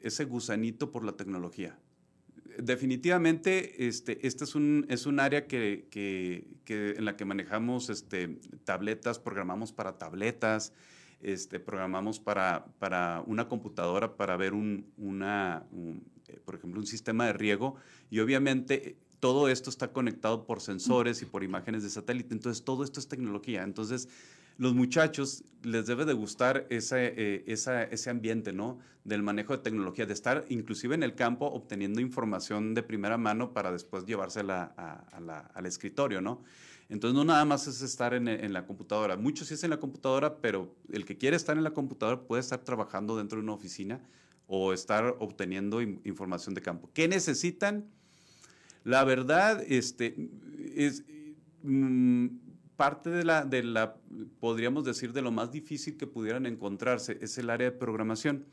ese 0.03 0.25
gusanito 0.25 0.91
por 0.91 1.03
la 1.03 1.13
tecnología 1.13 1.75
definitivamente 2.62 3.88
este, 3.88 4.26
este 4.26 4.43
es, 4.43 4.56
un, 4.56 4.86
es 4.89 5.06
un 5.06 5.19
área 5.19 5.48
que, 5.48 5.88
que, 5.89 6.95
en 6.98 7.06
la 7.06 7.15
que 7.17 7.26
manejamos 7.26 7.89
este, 7.89 8.39
tabletas, 8.63 9.19
programamos 9.19 9.72
para 9.72 9.98
tabletas, 9.98 10.74
este, 11.22 11.60
programamos 11.60 12.19
para, 12.19 12.65
para 12.80 13.24
una 13.28 13.48
computadora 13.48 14.15
para 14.15 14.38
ver 14.38 14.54
un, 14.54 14.86
una, 14.98 15.65
eh, 16.28 16.39
por 16.45 16.56
ejemplo, 16.56 16.80
un 16.80 16.88
sistema 16.88 17.26
de 17.26 17.34
riego 17.34 17.76
y 18.10 18.19
obviamente 18.19 18.98
todo 19.19 19.50
esto 19.50 19.69
está 19.69 19.91
conectado 19.91 20.45
por 20.45 20.62
sensores 20.62 21.22
y 21.22 21.26
por 21.26 21.43
imágenes 21.43 21.84
de 21.84 21.89
satélite, 21.89 22.34
entonces 22.34 22.63
todo 22.63 22.84
esto 22.84 23.00
es 23.00 23.08
tecnología. 23.08 23.63
Entonces, 23.63 24.08
los 24.60 24.76
muchachos 24.76 25.45
les 25.63 25.88
debe 25.88 26.06
de 26.06 26.13
gustar 26.13 26.67
ese, 26.69 27.13
eh, 27.17 27.43
ese 27.48 28.10
ambiente, 28.10 28.52
¿no? 28.54 28.78
Del 29.06 29.24
manejo 29.24 29.56
de 29.56 29.63
tecnología, 29.63 30.06
de 30.06 30.13
estar 30.13 30.45
inclusive 30.50 30.95
en 30.95 31.04
el 31.04 31.15
campo 31.15 31.48
obteniendo 31.48 32.02
información 32.02 32.74
de 32.74 32.84
primera 32.84 33.17
mano 33.17 33.54
para 33.54 33.72
después 33.72 34.06
llevársela 34.06 34.65
al 35.54 35.65
escritorio, 35.65 36.19
¿no? 36.22 36.43
Entonces 36.89 37.15
no 37.15 37.24
nada 37.24 37.45
más 37.45 37.67
es 37.67 37.82
estar 37.82 38.13
en, 38.13 38.54
la 38.54 38.65
computadora. 38.65 39.15
Muchos 39.15 39.48
sí 39.48 39.54
es 39.54 39.63
en 39.63 39.69
la 39.69 39.80
computadora, 39.80 40.41
pero 40.41 40.76
el 40.91 41.06
que 41.06 41.17
quiere 41.17 41.38
estar 41.38 41.56
en 41.56 41.63
la 41.63 41.72
computadora 41.72 42.22
puede 42.22 42.41
estar 42.41 42.60
trabajando 42.60 43.15
dentro 43.15 43.38
de 43.38 43.43
una 43.43 43.54
oficina 43.54 44.02
o 44.48 44.74
estar 44.74 45.15
obteniendo 45.19 45.82
información 45.82 46.54
de 46.54 46.62
campo. 46.62 46.89
¿Qué 46.93 47.08
necesitan? 47.08 47.86
La 48.84 49.06
verdad, 49.06 49.63
este, 49.65 50.15
es... 50.76 51.06
Mm, 51.63 52.49
parte 52.80 53.10
de 53.10 53.26
la, 53.26 53.44
de 53.44 53.62
la, 53.62 53.98
podríamos 54.39 54.86
decir, 54.86 55.12
de 55.12 55.22
lo 55.22 55.32
más 55.32 55.52
difícil 55.52 55.98
que 55.98 56.08
pudieran 56.08 56.46
encontrarse 56.46 57.18
es 57.20 57.38
el 57.38 57.50
área 57.50 57.72
de 57.72 57.78
programación. 57.78 58.46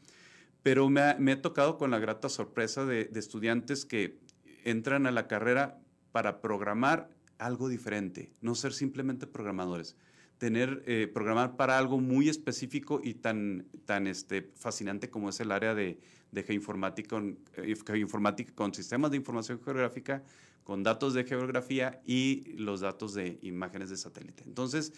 Pero 0.64 0.90
me 0.90 1.30
he 1.30 1.36
tocado 1.36 1.78
con 1.78 1.92
la 1.92 2.00
grata 2.00 2.28
sorpresa 2.28 2.84
de, 2.84 3.08
estudiantes 3.14 3.84
que 3.84 4.18
entran 4.64 5.06
a 5.06 5.12
la 5.12 5.28
carrera 5.28 5.78
para 6.10 6.40
programar 6.40 7.08
algo 7.38 7.68
diferente, 7.68 8.32
no 8.40 8.56
ser 8.56 8.72
simplemente 8.72 9.28
programadores, 9.28 9.94
tener, 10.38 10.82
eh, 10.86 11.06
programar 11.06 11.54
para 11.54 11.78
algo 11.78 12.00
muy 12.00 12.28
específico 12.28 13.00
y 13.04 13.14
tan, 13.14 13.68
tan 13.84 14.08
este, 14.08 14.50
fascinante 14.56 15.08
como 15.08 15.28
es 15.28 15.38
el 15.38 15.52
área 15.52 15.72
de, 15.76 16.00
de 16.32 16.42
geoinformática, 16.42 17.22
eh, 17.58 17.76
geoinformática 17.86 18.52
con 18.56 18.74
sistemas 18.74 19.12
de 19.12 19.18
información 19.18 19.62
geográfica 19.62 20.24
con 20.66 20.82
datos 20.82 21.14
de 21.14 21.22
geografía 21.22 22.02
y 22.04 22.52
los 22.56 22.80
datos 22.80 23.14
de 23.14 23.38
imágenes 23.42 23.88
de 23.88 23.96
satélite. 23.96 24.42
Entonces, 24.44 24.92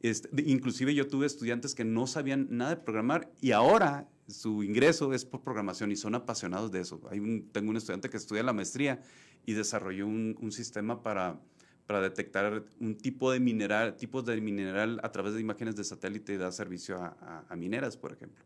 este, 0.00 0.28
inclusive 0.44 0.94
yo 0.94 1.08
tuve 1.08 1.24
estudiantes 1.24 1.74
que 1.74 1.86
no 1.86 2.06
sabían 2.06 2.48
nada 2.50 2.76
de 2.76 2.82
programar 2.82 3.32
y 3.40 3.52
ahora 3.52 4.06
su 4.28 4.62
ingreso 4.62 5.14
es 5.14 5.24
por 5.24 5.40
programación 5.40 5.90
y 5.90 5.96
son 5.96 6.14
apasionados 6.14 6.70
de 6.70 6.80
eso. 6.80 7.00
Hay 7.10 7.18
un, 7.18 7.48
tengo 7.50 7.70
un 7.70 7.78
estudiante 7.78 8.10
que 8.10 8.18
estudia 8.18 8.42
la 8.42 8.52
maestría 8.52 9.00
y 9.46 9.54
desarrolló 9.54 10.06
un, 10.06 10.36
un 10.38 10.52
sistema 10.52 11.02
para, 11.02 11.40
para 11.86 12.02
detectar 12.02 12.64
un 12.78 12.96
tipo 12.96 13.32
de 13.32 13.40
mineral, 13.40 13.96
tipos 13.96 14.26
de 14.26 14.38
mineral 14.40 15.00
a 15.02 15.12
través 15.12 15.32
de 15.32 15.40
imágenes 15.40 15.76
de 15.76 15.84
satélite 15.84 16.34
y 16.34 16.36
dar 16.36 16.52
servicio 16.52 17.00
a, 17.02 17.56
mineras, 17.56 17.96
por 17.96 18.12
ejemplo. 18.12 18.44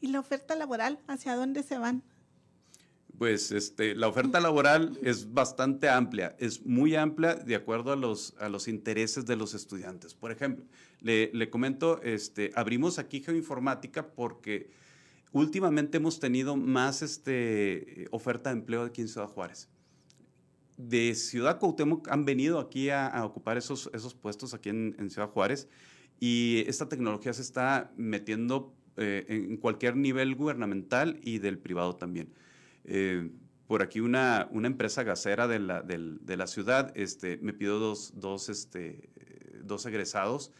¿Y 0.00 0.08
la 0.08 0.20
oferta 0.20 0.56
laboral, 0.56 1.00
hacia 1.06 1.36
dónde 1.36 1.62
se 1.62 1.76
van? 1.76 2.02
Pues 3.22 3.52
este, 3.52 3.94
la 3.94 4.08
oferta 4.08 4.40
laboral 4.40 4.98
es 5.00 5.32
bastante 5.32 5.88
amplia, 5.88 6.34
es 6.40 6.66
muy 6.66 6.96
amplia 6.96 7.36
de 7.36 7.54
acuerdo 7.54 7.92
a 7.92 7.96
los, 7.96 8.34
a 8.40 8.48
los 8.48 8.66
intereses 8.66 9.26
de 9.26 9.36
los 9.36 9.54
estudiantes. 9.54 10.12
Por 10.12 10.32
ejemplo, 10.32 10.64
le, 11.00 11.30
le 11.32 11.48
comento, 11.48 12.02
este, 12.02 12.50
abrimos 12.56 12.98
aquí 12.98 13.20
geoinformática 13.20 14.08
porque 14.08 14.72
últimamente 15.30 15.98
hemos 15.98 16.18
tenido 16.18 16.56
más 16.56 17.00
este, 17.02 18.08
oferta 18.10 18.50
de 18.50 18.58
empleo 18.58 18.82
aquí 18.82 19.02
en 19.02 19.08
Ciudad 19.08 19.28
Juárez 19.28 19.68
de 20.76 21.14
Ciudad 21.14 21.60
Cuauhtémoc 21.60 22.08
han 22.08 22.24
venido 22.24 22.58
aquí 22.58 22.90
a, 22.90 23.24
ocupar 23.24 23.56
esos, 23.56 23.88
esos 23.94 24.14
puestos 24.14 24.52
aquí 24.52 24.70
en, 24.70 25.10
Ciudad 25.10 25.28
Juárez 25.28 25.68
y 26.18 26.64
esta 26.66 26.88
tecnología 26.88 27.32
se 27.32 27.42
está 27.42 27.92
metiendo 27.96 28.74
eh, 28.96 29.24
en 29.28 29.58
cualquier 29.58 29.96
nivel 29.96 30.34
gubernamental 30.34 31.20
y 31.22 31.38
del 31.38 31.60
privado 31.60 31.94
también. 31.94 32.32
Eh, 32.84 33.30
por 33.66 33.82
aquí 33.82 34.00
una, 34.00 34.48
una 34.50 34.66
empresa 34.66 35.02
gasera 35.02 35.48
de 35.48 35.58
la, 35.58 35.82
de 35.82 36.36
la 36.36 36.46
ciudad 36.46 36.92
este, 36.94 37.38
me 37.38 37.52
pidió 37.52 37.78
dos, 37.78 38.12
dos, 38.16 38.48
este, 38.48 39.08
dos 39.64 39.86
egresados. 39.86 40.52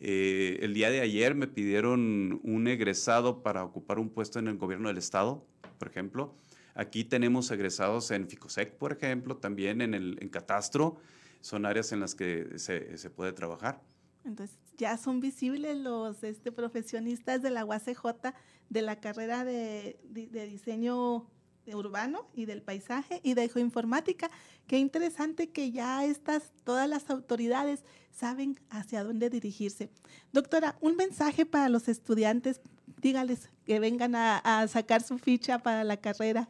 Eh, 0.00 0.58
el 0.62 0.74
día 0.74 0.90
de 0.90 1.00
ayer 1.00 1.34
me 1.34 1.46
pidieron 1.46 2.40
un 2.42 2.66
egresado 2.68 3.42
para 3.42 3.64
ocupar 3.64 3.98
un 3.98 4.10
puesto 4.10 4.38
en 4.38 4.48
el 4.48 4.56
gobierno 4.56 4.88
del 4.88 4.98
estado, 4.98 5.46
por 5.78 5.88
ejemplo. 5.88 6.34
Aquí 6.74 7.04
tenemos 7.04 7.50
egresados 7.50 8.10
en 8.10 8.28
FICOSEC, 8.28 8.76
por 8.76 8.92
ejemplo, 8.92 9.36
también 9.36 9.80
en 9.80 9.94
el 9.94 10.18
en 10.20 10.28
Catastro. 10.28 10.96
Son 11.40 11.66
áreas 11.66 11.92
en 11.92 12.00
las 12.00 12.14
que 12.14 12.58
se, 12.58 12.96
se 12.96 13.10
puede 13.10 13.32
trabajar. 13.32 13.82
Entonces, 14.24 14.58
ya 14.76 14.96
son 14.96 15.20
visibles 15.20 15.76
los 15.76 16.24
este, 16.24 16.50
profesionistas 16.50 17.42
de 17.42 17.50
la 17.50 17.64
UACJ 17.64 18.34
de 18.70 18.82
la 18.82 18.98
carrera 18.98 19.44
de, 19.44 19.98
de, 20.04 20.46
diseño 20.46 21.30
urbano 21.72 22.26
y 22.34 22.44
del 22.44 22.62
paisaje 22.62 23.20
y 23.22 23.34
de 23.34 23.48
geoinformática. 23.48 24.30
Qué 24.66 24.78
interesante 24.78 25.50
que 25.50 25.70
ya 25.70 26.04
estas, 26.04 26.52
todas 26.64 26.88
las 26.88 27.08
autoridades 27.10 27.84
saben 28.10 28.58
hacia 28.70 29.04
dónde 29.04 29.30
dirigirse. 29.30 29.90
Doctora, 30.32 30.76
un 30.80 30.96
mensaje 30.96 31.46
para 31.46 31.68
los 31.68 31.88
estudiantes, 31.88 32.60
dígales 33.00 33.50
que 33.64 33.80
vengan 33.80 34.14
a, 34.14 34.38
a 34.38 34.68
sacar 34.68 35.02
su 35.02 35.18
ficha 35.18 35.60
para 35.60 35.84
la 35.84 35.96
carrera. 35.96 36.48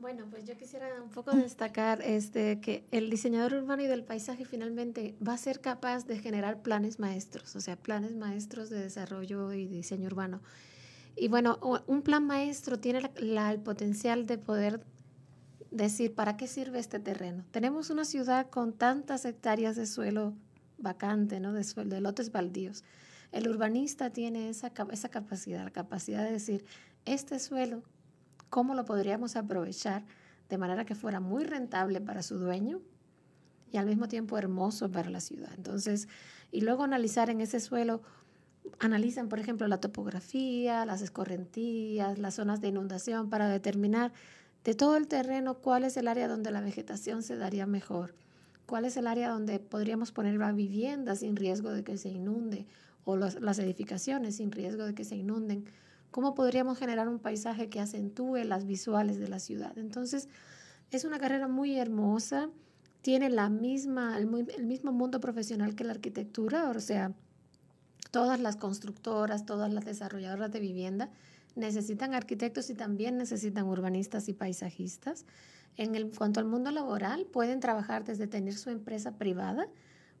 Bueno, 0.00 0.24
pues 0.30 0.46
yo 0.46 0.56
quisiera 0.56 0.88
un 1.02 1.10
poco 1.10 1.32
destacar 1.32 2.00
este, 2.00 2.58
que 2.60 2.86
el 2.90 3.10
diseñador 3.10 3.52
urbano 3.52 3.82
y 3.82 3.86
del 3.86 4.02
paisaje 4.02 4.46
finalmente 4.46 5.14
va 5.26 5.34
a 5.34 5.36
ser 5.36 5.60
capaz 5.60 6.06
de 6.06 6.18
generar 6.18 6.62
planes 6.62 6.98
maestros, 6.98 7.54
o 7.54 7.60
sea, 7.60 7.76
planes 7.76 8.16
maestros 8.16 8.70
de 8.70 8.80
desarrollo 8.80 9.52
y 9.52 9.66
diseño 9.66 10.06
urbano. 10.06 10.40
Y 11.20 11.28
bueno, 11.28 11.58
un 11.86 12.00
plan 12.00 12.26
maestro 12.26 12.80
tiene 12.80 13.10
el 13.16 13.60
potencial 13.60 14.24
de 14.24 14.38
poder 14.38 14.82
decir, 15.70 16.14
¿para 16.14 16.38
qué 16.38 16.46
sirve 16.46 16.78
este 16.78 16.98
terreno? 16.98 17.44
Tenemos 17.50 17.90
una 17.90 18.06
ciudad 18.06 18.48
con 18.48 18.72
tantas 18.72 19.26
hectáreas 19.26 19.76
de 19.76 19.84
suelo 19.84 20.32
vacante, 20.78 21.38
¿no? 21.38 21.52
de, 21.52 21.62
suelo, 21.62 21.90
de 21.90 22.00
lotes 22.00 22.32
baldíos. 22.32 22.84
El 23.32 23.48
urbanista 23.48 24.08
tiene 24.08 24.48
esa, 24.48 24.72
esa 24.92 25.10
capacidad, 25.10 25.62
la 25.62 25.70
capacidad 25.70 26.24
de 26.24 26.32
decir, 26.32 26.64
este 27.04 27.38
suelo 27.38 27.82
cómo 28.48 28.74
lo 28.74 28.86
podríamos 28.86 29.36
aprovechar 29.36 30.06
de 30.48 30.56
manera 30.56 30.86
que 30.86 30.94
fuera 30.94 31.20
muy 31.20 31.44
rentable 31.44 32.00
para 32.00 32.22
su 32.22 32.38
dueño 32.38 32.80
y 33.70 33.76
al 33.76 33.84
mismo 33.84 34.08
tiempo 34.08 34.38
hermoso 34.38 34.90
para 34.90 35.10
la 35.10 35.20
ciudad. 35.20 35.52
Entonces, 35.54 36.08
y 36.50 36.62
luego 36.62 36.82
analizar 36.82 37.28
en 37.28 37.42
ese 37.42 37.60
suelo, 37.60 38.00
analizan, 38.78 39.28
por 39.28 39.38
ejemplo, 39.38 39.66
la 39.68 39.80
topografía, 39.80 40.84
las 40.86 41.02
escorrentías, 41.02 42.18
las 42.18 42.34
zonas 42.34 42.60
de 42.60 42.68
inundación 42.68 43.30
para 43.30 43.48
determinar 43.48 44.12
de 44.64 44.74
todo 44.74 44.96
el 44.96 45.08
terreno 45.08 45.54
cuál 45.54 45.84
es 45.84 45.96
el 45.96 46.08
área 46.08 46.28
donde 46.28 46.50
la 46.50 46.60
vegetación 46.60 47.22
se 47.22 47.36
daría 47.36 47.66
mejor, 47.66 48.14
cuál 48.66 48.84
es 48.84 48.96
el 48.96 49.06
área 49.06 49.30
donde 49.30 49.58
podríamos 49.58 50.12
poner 50.12 50.34
la 50.34 50.52
vivienda 50.52 51.16
sin 51.16 51.36
riesgo 51.36 51.70
de 51.70 51.82
que 51.84 51.96
se 51.96 52.10
inunde 52.10 52.66
o 53.04 53.16
las 53.16 53.58
edificaciones 53.58 54.36
sin 54.36 54.52
riesgo 54.52 54.84
de 54.84 54.94
que 54.94 55.04
se 55.04 55.16
inunden 55.16 55.64
¿Cómo 56.10 56.34
podríamos 56.34 56.78
generar 56.78 57.08
un 57.08 57.20
paisaje 57.20 57.68
que 57.68 57.78
acentúe 57.78 58.38
las 58.44 58.66
visuales 58.66 59.18
de 59.20 59.28
la 59.28 59.38
ciudad? 59.38 59.78
Entonces, 59.78 60.28
es 60.90 61.04
una 61.04 61.20
carrera 61.20 61.46
muy 61.46 61.78
hermosa, 61.78 62.50
tiene 63.00 63.30
la 63.30 63.48
misma, 63.48 64.18
el, 64.18 64.26
mismo 64.66 64.90
mundo 64.92 65.20
profesional 65.20 65.76
que 65.76 65.84
la 65.84 65.92
arquitectura, 65.92 66.68
o 66.68 66.80
sea, 66.80 67.12
todas 68.10 68.40
las 68.40 68.56
constructoras, 68.56 69.46
todas 69.46 69.72
las 69.72 69.84
desarrolladoras 69.84 70.50
de 70.50 70.60
vivienda 70.60 71.10
necesitan 71.56 72.14
arquitectos 72.14 72.70
y 72.70 72.74
también 72.74 73.16
necesitan 73.16 73.66
urbanistas 73.66 74.28
y 74.28 74.32
paisajistas. 74.32 75.24
En 75.76 76.10
cuanto 76.10 76.40
al 76.40 76.46
mundo 76.46 76.70
laboral, 76.70 77.26
pueden 77.26 77.60
trabajar 77.60 78.04
desde 78.04 78.26
tener 78.26 78.54
su 78.54 78.70
empresa 78.70 79.16
privada, 79.16 79.68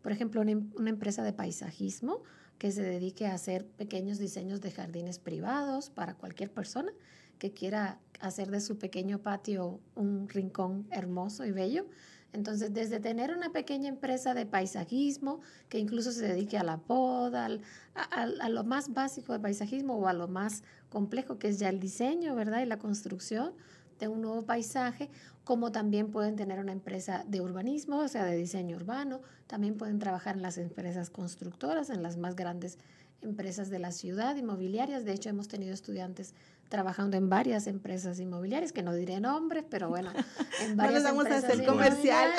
por 0.02 0.12
ejemplo, 0.12 0.40
una, 0.40 0.52
una 0.76 0.90
empresa 0.90 1.22
de 1.22 1.32
paisajismo, 1.32 2.22
que 2.58 2.72
se 2.72 2.82
dedique 2.82 3.26
a 3.26 3.34
hacer 3.34 3.66
pequeños 3.66 4.18
diseños 4.18 4.60
de 4.60 4.70
jardines 4.70 5.18
privados 5.18 5.88
para 5.88 6.14
cualquier 6.14 6.52
persona 6.52 6.92
que 7.38 7.52
quiera 7.52 7.98
hacer 8.20 8.50
de 8.50 8.60
su 8.60 8.78
pequeño 8.78 9.18
patio 9.18 9.80
un 9.94 10.28
rincón 10.28 10.86
hermoso 10.90 11.46
y 11.46 11.52
bello. 11.52 11.86
Entonces, 12.32 12.72
desde 12.72 13.00
tener 13.00 13.32
una 13.32 13.50
pequeña 13.50 13.88
empresa 13.88 14.34
de 14.34 14.46
paisajismo 14.46 15.40
que 15.68 15.78
incluso 15.78 16.12
se 16.12 16.28
dedique 16.28 16.58
a 16.58 16.62
la 16.62 16.78
poda, 16.78 17.48
a, 17.94 18.48
lo 18.48 18.64
más 18.64 18.92
básico 18.92 19.32
de 19.32 19.40
paisajismo 19.40 19.96
o 19.96 20.06
a 20.06 20.12
lo 20.12 20.28
más 20.28 20.62
complejo 20.90 21.38
que 21.38 21.48
es 21.48 21.58
ya 21.58 21.68
el 21.68 21.80
diseño, 21.80 22.34
¿verdad? 22.34 22.62
Y 22.62 22.66
la 22.66 22.78
construcción 22.78 23.52
de 23.98 24.08
un 24.08 24.22
nuevo 24.22 24.42
paisaje, 24.42 25.10
como 25.44 25.72
también 25.72 26.10
pueden 26.10 26.36
tener 26.36 26.60
una 26.60 26.72
empresa 26.72 27.24
de 27.26 27.40
urbanismo, 27.40 27.98
o 27.98 28.08
sea, 28.08 28.24
de 28.24 28.36
diseño 28.36 28.76
urbano, 28.76 29.20
también 29.46 29.76
pueden 29.76 29.98
trabajar 29.98 30.36
en 30.36 30.42
las 30.42 30.56
empresas 30.56 31.10
constructoras, 31.10 31.90
en 31.90 32.02
las 32.02 32.16
más 32.16 32.36
grandes 32.36 32.78
empresas 33.22 33.68
de 33.70 33.78
la 33.78 33.92
ciudad, 33.92 34.36
inmobiliarias. 34.36 35.04
De 35.04 35.12
hecho, 35.12 35.28
hemos 35.28 35.48
tenido 35.48 35.74
estudiantes 35.74 36.34
trabajando 36.70 37.16
en 37.16 37.28
varias 37.28 37.66
empresas 37.66 38.20
inmobiliarias, 38.20 38.72
que 38.72 38.82
no 38.82 38.94
diré 38.94 39.20
nombres, 39.20 39.64
pero 39.68 39.88
bueno, 39.90 40.10
en 40.62 40.76
varias 40.76 41.02
no 41.02 41.10
vamos 41.10 41.26
a 41.26 41.36
hacer 41.36 41.66
comercial. 41.66 42.30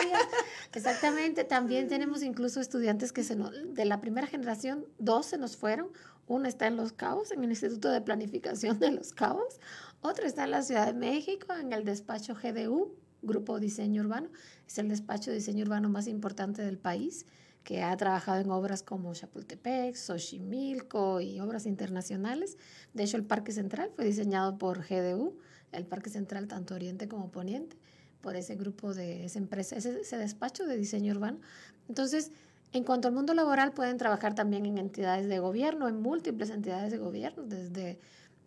Exactamente. 0.74 1.44
También 1.44 1.88
tenemos 1.90 2.24
incluso 2.24 2.62
estudiantes 2.62 3.12
que 3.12 3.24
se 3.24 3.36
de 3.36 3.86
la 3.86 4.02
primera 4.02 4.26
generación, 4.26 4.86
dos 4.98 5.28
se 5.28 5.38
nos 5.38 5.58
fueron. 5.58 5.90
Uno 6.28 6.48
está 6.48 6.68
en 6.68 6.78
Los 6.78 6.94
Cabos, 6.94 7.32
en 7.32 7.44
el 7.44 7.50
Instituto 7.50 7.92
de 7.92 8.00
Planificación 8.00 8.80
de 8.80 8.92
Los 8.92 9.12
Cabos. 9.12 9.60
Otro 10.00 10.26
está 10.26 10.46
en 10.46 10.52
la 10.52 10.62
Ciudad 10.62 10.88
de 10.88 10.94
México, 10.94 11.54
en 11.54 11.74
el 11.74 11.84
despacho 11.84 12.34
GDU, 12.34 12.96
Grupo 13.22 13.60
Diseño 13.60 14.02
Urbano. 14.02 14.30
Es 14.66 14.78
el 14.78 14.88
despacho 14.88 15.30
de 15.30 15.38
diseño 15.38 15.66
urbano 15.66 15.90
más 15.90 16.08
importante 16.08 16.62
del 16.62 16.78
país, 16.78 17.26
que 17.64 17.84
ha 17.84 17.96
trabajado 17.96 18.42
en 18.42 18.50
obras 18.50 18.84
como 18.84 19.14
Chapultepec, 19.14 19.96
Xochimilco 19.96 21.22
y 21.22 21.40
obras 21.40 21.66
internacionales. 21.66 22.58
De 22.94 23.04
hecho, 23.04 23.18
el 23.18 23.24
Parque 23.24 23.52
Central 23.52 23.92
fue 23.96 24.06
diseñado 24.06 24.58
por 24.58 24.88
GDU, 24.88 25.38
el 25.72 25.86
Parque 25.86 26.10
Central 26.10 26.48
tanto 26.48 26.76
Oriente 26.76 27.08
como 27.08 27.32
Poniente, 27.32 27.78
por 28.22 28.36
ese 28.36 28.56
grupo 28.56 28.94
de 28.94 29.26
esa 29.26 29.40
empresa, 29.40 29.76
ese, 29.76 30.18
despacho 30.18 30.66
de 30.66 30.78
diseño 30.78 31.14
urbano. 31.14 31.40
Entonces, 31.88 32.32
en 32.74 32.84
cuanto 32.84 33.08
al 33.08 33.14
mundo 33.14 33.34
laboral, 33.34 33.74
pueden 33.74 33.98
trabajar 33.98 34.34
también 34.34 34.66
en 34.66 34.78
entidades 34.78 35.28
de 35.28 35.40
gobierno, 35.40 35.88
en 35.88 36.02
múltiples 36.02 36.50
entidades 36.50 36.92
de 36.92 36.98
gobierno, 36.98 37.44
desde 37.44 38.00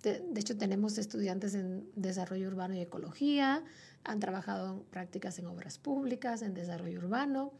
de, 0.05 0.41
hecho, 0.41 0.57
tenemos 0.57 0.99
estudiantes 0.99 1.55
en 1.55 1.89
desarrollo 1.97 2.49
urbano 2.49 2.75
y 2.75 2.81
ecología, 2.81 3.65
han 4.05 4.21
trabajado 4.21 4.75
en 4.75 4.81
prácticas 4.85 5.39
en 5.39 5.47
obras 5.47 5.79
públicas, 5.79 6.43
en 6.43 6.53
desarrollo 6.53 6.99
urbano, 6.99 7.53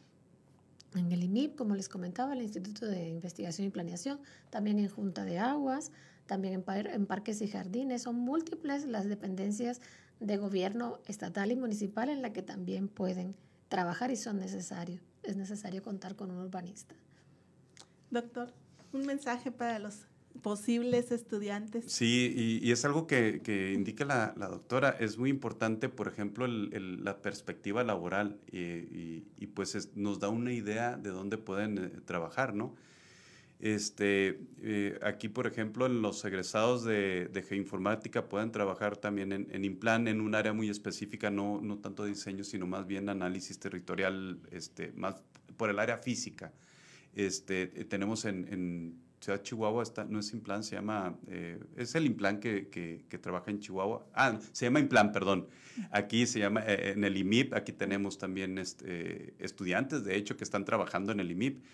en 0.95 1.13
el 1.13 1.25
IMIP, 1.25 1.57
como 1.57 1.75
les 1.75 1.89
comentaba, 1.89 2.33
el 2.33 2.43
Instituto 2.43 2.87
de 2.87 3.09
Investigación 3.09 3.67
y 3.67 3.71
Planeación, 3.71 4.21
también 4.51 4.79
en 4.79 4.89
Junta 4.89 5.25
de 5.25 5.39
Aguas, 5.39 5.91
también 6.27 6.55
en, 6.55 6.87
en 6.87 7.07
parques 7.07 7.43
y 7.43 7.49
jardines. 7.49 8.03
Son 8.03 8.17
múltiples 8.17 8.87
las 8.87 9.09
dependencias 9.09 9.81
de 10.21 10.37
gobierno 10.37 10.99
estatal 11.07 11.51
y 11.51 11.57
municipal 11.57 12.09
en 12.09 12.23
la 12.23 12.33
que 12.33 12.43
también 12.43 12.89
pueden 12.89 13.35
trabajar 13.69 14.11
y 14.11 14.17
son 14.17 14.39
necesarios. 14.39 15.03
Es 15.23 15.37
necesario 15.37 15.83
contar 15.83 16.17
con 16.17 16.31
un 16.31 16.39
urbanista. 16.39 16.95
Doctor, 18.11 18.53
un 18.93 19.07
mensaje 19.07 19.51
para 19.51 19.79
los 19.79 20.07
posibles 20.43 21.11
estudiantes. 21.11 21.85
Sí, 21.87 22.61
y, 22.63 22.71
es 22.71 22.85
algo 22.85 23.07
que, 23.07 23.73
indica 23.75 24.05
la, 24.05 24.49
doctora. 24.49 24.91
Es 24.99 25.19
muy 25.19 25.31
importante, 25.31 25.89
por 25.89 26.09
ejemplo, 26.09 26.47
la 26.47 27.23
perspectiva 27.23 27.85
laboral 27.85 28.39
y, 28.51 29.47
pues 29.55 29.91
nos 29.95 30.19
da 30.19 30.29
una 30.29 30.53
idea 30.53 30.97
de 30.97 31.11
dónde 31.11 31.39
pueden 31.39 31.79
eh, 31.79 31.91
trabajar, 32.05 32.55
¿no? 32.55 32.75
Este, 33.61 34.41
eh, 34.63 34.99
aquí, 35.03 35.29
por 35.29 35.47
ejemplo, 35.47 35.87
en 35.87 36.03
los 36.03 36.25
egresados 36.25 36.85
de, 36.85 37.29
de 37.33 37.43
geoinformática 37.43 38.29
pueden 38.29 38.51
trabajar 38.51 38.97
también 38.97 39.33
en, 39.33 39.49
en 39.53 39.65
Implan, 39.65 40.09
en 40.09 40.21
un 40.21 40.35
área 40.35 40.53
muy 40.53 40.69
específica, 40.69 41.31
no, 41.31 41.61
no 41.63 41.79
tanto 41.79 42.05
diseño, 42.05 42.45
sino 42.45 42.67
más 42.67 42.87
bien 42.87 43.09
análisis 43.09 43.59
territorial, 43.59 44.41
este, 44.51 44.93
más 44.93 45.23
por 45.57 45.71
el 45.71 45.79
área 45.79 45.99
física. 45.99 46.53
Este, 47.15 47.67
tenemos 47.67 48.25
en, 48.25 48.99
Ciudad 49.25 49.43
Chihuahua, 49.43 49.83
está, 49.83 50.05
no 50.05 50.19
es 50.19 50.35
Implan, 50.35 50.63
se 50.63 50.77
llama, 50.77 51.17
eh, 51.29 51.59
es 51.79 51.95
el 51.95 52.05
Implan 52.05 52.41
que, 52.41 52.69
que, 52.69 53.19
trabaja 53.19 53.51
en 53.51 53.59
Chihuahua. 53.59 54.07
Ah, 54.13 54.39
se 54.53 54.67
llama 54.67 54.81
Implan, 54.81 55.13
perdón. 55.13 55.49
Aquí 55.93 56.27
se 56.27 56.41
llama, 56.41 56.61
eh, 56.67 56.93
en 56.95 57.05
el 57.05 57.17
IMIP, 57.17 57.55
aquí 57.55 57.73
tenemos 57.73 58.19
también 58.19 58.59
este, 58.59 59.33
estudiantes, 59.43 60.05
de 60.05 60.17
hecho, 60.17 60.37
que 60.37 60.45
están 60.45 60.67
trabajando 60.67 61.11
en 61.11 61.21
el 61.21 61.31
IMIP. 61.31 61.65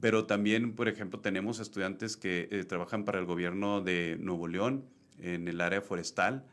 Pero 0.00 0.26
también, 0.26 0.74
por 0.74 0.88
ejemplo, 0.88 1.20
tenemos 1.20 1.60
estudiantes 1.60 2.16
que 2.16 2.48
eh, 2.50 2.64
trabajan 2.64 3.04
para 3.04 3.20
el 3.20 3.26
gobierno 3.26 3.80
de 3.80 4.16
Nuevo 4.18 4.48
León, 4.48 4.84
en 5.20 5.46
el 5.46 5.60
área 5.60 5.80
forestal, 5.80 6.46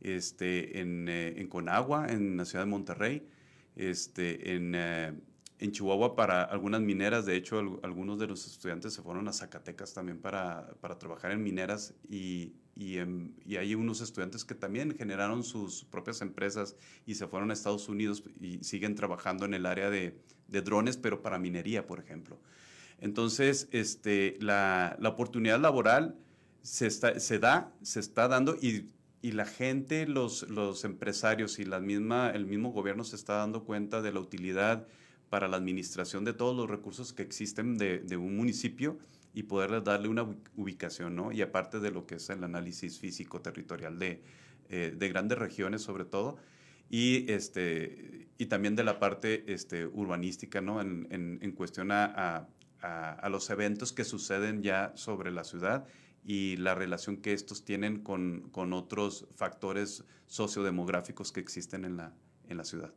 este, 0.00 0.80
en, 0.80 1.10
en 1.10 1.46
Conagua, 1.48 2.06
en 2.08 2.38
la 2.38 2.46
ciudad 2.46 2.64
de 2.64 2.70
Monterrey, 2.70 3.28
este, 3.76 4.54
en 4.54 4.74
en 5.60 5.72
Chihuahua 5.72 6.16
para 6.16 6.42
algunas 6.42 6.80
mineras. 6.80 7.26
De 7.26 7.36
hecho, 7.36 7.58
algunos 7.82 8.18
de 8.18 8.26
los 8.26 8.46
estudiantes 8.46 8.94
se 8.94 9.02
fueron 9.02 9.28
a 9.28 9.32
Zacatecas 9.32 9.92
también 9.92 10.18
para, 10.18 10.74
para 10.80 10.98
trabajar 10.98 11.30
en 11.32 11.42
mineras 11.42 11.94
y, 12.08 12.54
y, 12.74 12.96
hay 13.56 13.74
unos 13.74 14.00
estudiantes 14.00 14.44
que 14.44 14.54
también 14.54 14.96
generaron 14.96 15.44
sus 15.44 15.84
propias 15.84 16.22
empresas 16.22 16.76
y 17.04 17.14
se 17.14 17.26
fueron 17.26 17.50
a 17.50 17.52
Estados 17.52 17.88
Unidos 17.90 18.24
y 18.40 18.64
siguen 18.64 18.94
trabajando 18.94 19.44
en 19.44 19.52
el 19.52 19.66
área 19.66 19.90
de, 19.90 20.18
de 20.48 20.62
drones, 20.62 20.96
pero 20.96 21.20
para 21.20 21.38
minería, 21.38 21.86
por 21.86 22.00
ejemplo. 22.00 22.40
Entonces, 22.98 23.68
este, 23.70 24.38
la, 24.40 24.96
la 24.98 25.10
oportunidad 25.10 25.60
laboral 25.60 26.16
se, 26.62 26.86
está, 26.86 27.20
se 27.20 27.38
da, 27.38 27.70
se 27.82 28.00
está 28.00 28.28
dando 28.28 28.56
y 28.56 28.86
y 29.22 29.32
la 29.32 29.44
gente, 29.44 30.06
los, 30.06 30.48
los 30.48 30.84
empresarios 30.84 31.58
y 31.58 31.66
la 31.66 31.78
misma, 31.78 32.30
el 32.30 32.46
mismo 32.46 32.72
gobierno 32.72 33.04
se 33.04 33.16
está 33.16 33.34
dando 33.34 33.64
cuenta 33.64 34.00
de 34.00 34.12
la 34.12 34.20
utilidad 34.20 34.86
para 35.30 35.48
la 35.48 35.56
administración 35.56 36.24
de 36.24 36.34
todos 36.34 36.54
los 36.54 36.68
recursos 36.68 37.12
que 37.12 37.22
existen 37.22 37.78
de, 37.78 38.00
de 38.00 38.16
un 38.16 38.36
municipio 38.36 38.98
y 39.32 39.44
poderles 39.44 39.84
darle 39.84 40.08
una 40.08 40.26
ubicación, 40.56 41.14
¿no? 41.14 41.32
Y 41.32 41.40
aparte 41.40 41.78
de 41.78 41.90
lo 41.92 42.04
que 42.04 42.16
es 42.16 42.28
el 42.30 42.42
análisis 42.42 42.98
físico 42.98 43.40
territorial 43.40 43.98
de, 43.98 44.22
eh, 44.68 44.94
de 44.96 45.08
grandes 45.08 45.38
regiones 45.38 45.82
sobre 45.82 46.04
todo, 46.04 46.36
y, 46.90 47.30
este, 47.30 48.28
y 48.36 48.46
también 48.46 48.74
de 48.74 48.82
la 48.82 48.98
parte 48.98 49.44
este, 49.52 49.86
urbanística, 49.86 50.60
¿no? 50.60 50.80
En, 50.80 51.06
en, 51.10 51.38
en 51.40 51.52
cuestión 51.52 51.92
a, 51.92 52.48
a, 52.82 53.12
a, 53.12 53.28
los 53.28 53.48
eventos 53.50 53.92
que 53.92 54.02
suceden 54.02 54.62
ya 54.62 54.92
sobre 54.96 55.30
la 55.30 55.44
ciudad 55.44 55.86
y 56.24 56.56
la 56.56 56.74
relación 56.74 57.18
que 57.18 57.32
estos 57.32 57.64
tienen 57.64 58.02
con, 58.02 58.50
con 58.50 58.72
otros 58.72 59.28
factores 59.36 60.04
sociodemográficos 60.26 61.30
que 61.30 61.38
existen 61.38 61.84
en 61.84 61.96
la, 61.96 62.12
en 62.48 62.56
la 62.56 62.64
ciudad. 62.64 62.92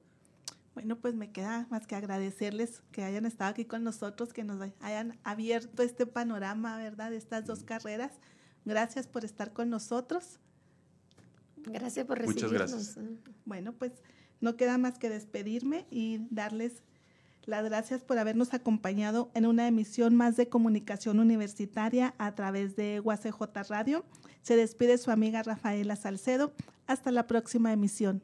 Bueno, 0.73 0.97
pues 0.97 1.13
me 1.13 1.31
queda 1.31 1.67
más 1.69 1.85
que 1.85 1.95
agradecerles 1.95 2.81
que 2.91 3.03
hayan 3.03 3.25
estado 3.25 3.51
aquí 3.51 3.65
con 3.65 3.83
nosotros, 3.83 4.33
que 4.33 4.43
nos 4.43 4.59
hayan 4.79 5.19
abierto 5.23 5.83
este 5.83 6.05
panorama, 6.05 6.77
¿verdad?, 6.77 7.11
de 7.11 7.17
estas 7.17 7.45
dos 7.45 7.63
carreras. 7.63 8.11
Gracias 8.65 9.07
por 9.07 9.23
estar 9.23 9.53
con 9.53 9.69
nosotros. 9.69 10.39
Gracias 11.57 12.05
por 12.05 12.17
recibirnos. 12.17 12.51
Muchas 12.51 12.95
gracias. 12.95 12.99
Bueno, 13.45 13.73
pues 13.73 13.91
no 14.41 14.55
queda 14.55 14.77
más 14.77 14.97
que 14.97 15.09
despedirme 15.09 15.85
y 15.91 16.25
darles 16.29 16.83
las 17.45 17.63
gracias 17.65 18.03
por 18.03 18.17
habernos 18.17 18.53
acompañado 18.53 19.29
en 19.33 19.45
una 19.45 19.67
emisión 19.67 20.15
más 20.15 20.37
de 20.37 20.47
comunicación 20.47 21.19
universitaria 21.19 22.15
a 22.17 22.35
través 22.35 22.75
de 22.75 23.01
UACJ 23.01 23.41
Radio. 23.69 24.05
Se 24.41 24.55
despide 24.55 24.97
su 24.97 25.11
amiga 25.11 25.43
Rafaela 25.43 25.95
Salcedo. 25.95 26.53
Hasta 26.87 27.11
la 27.11 27.27
próxima 27.27 27.71
emisión. 27.73 28.23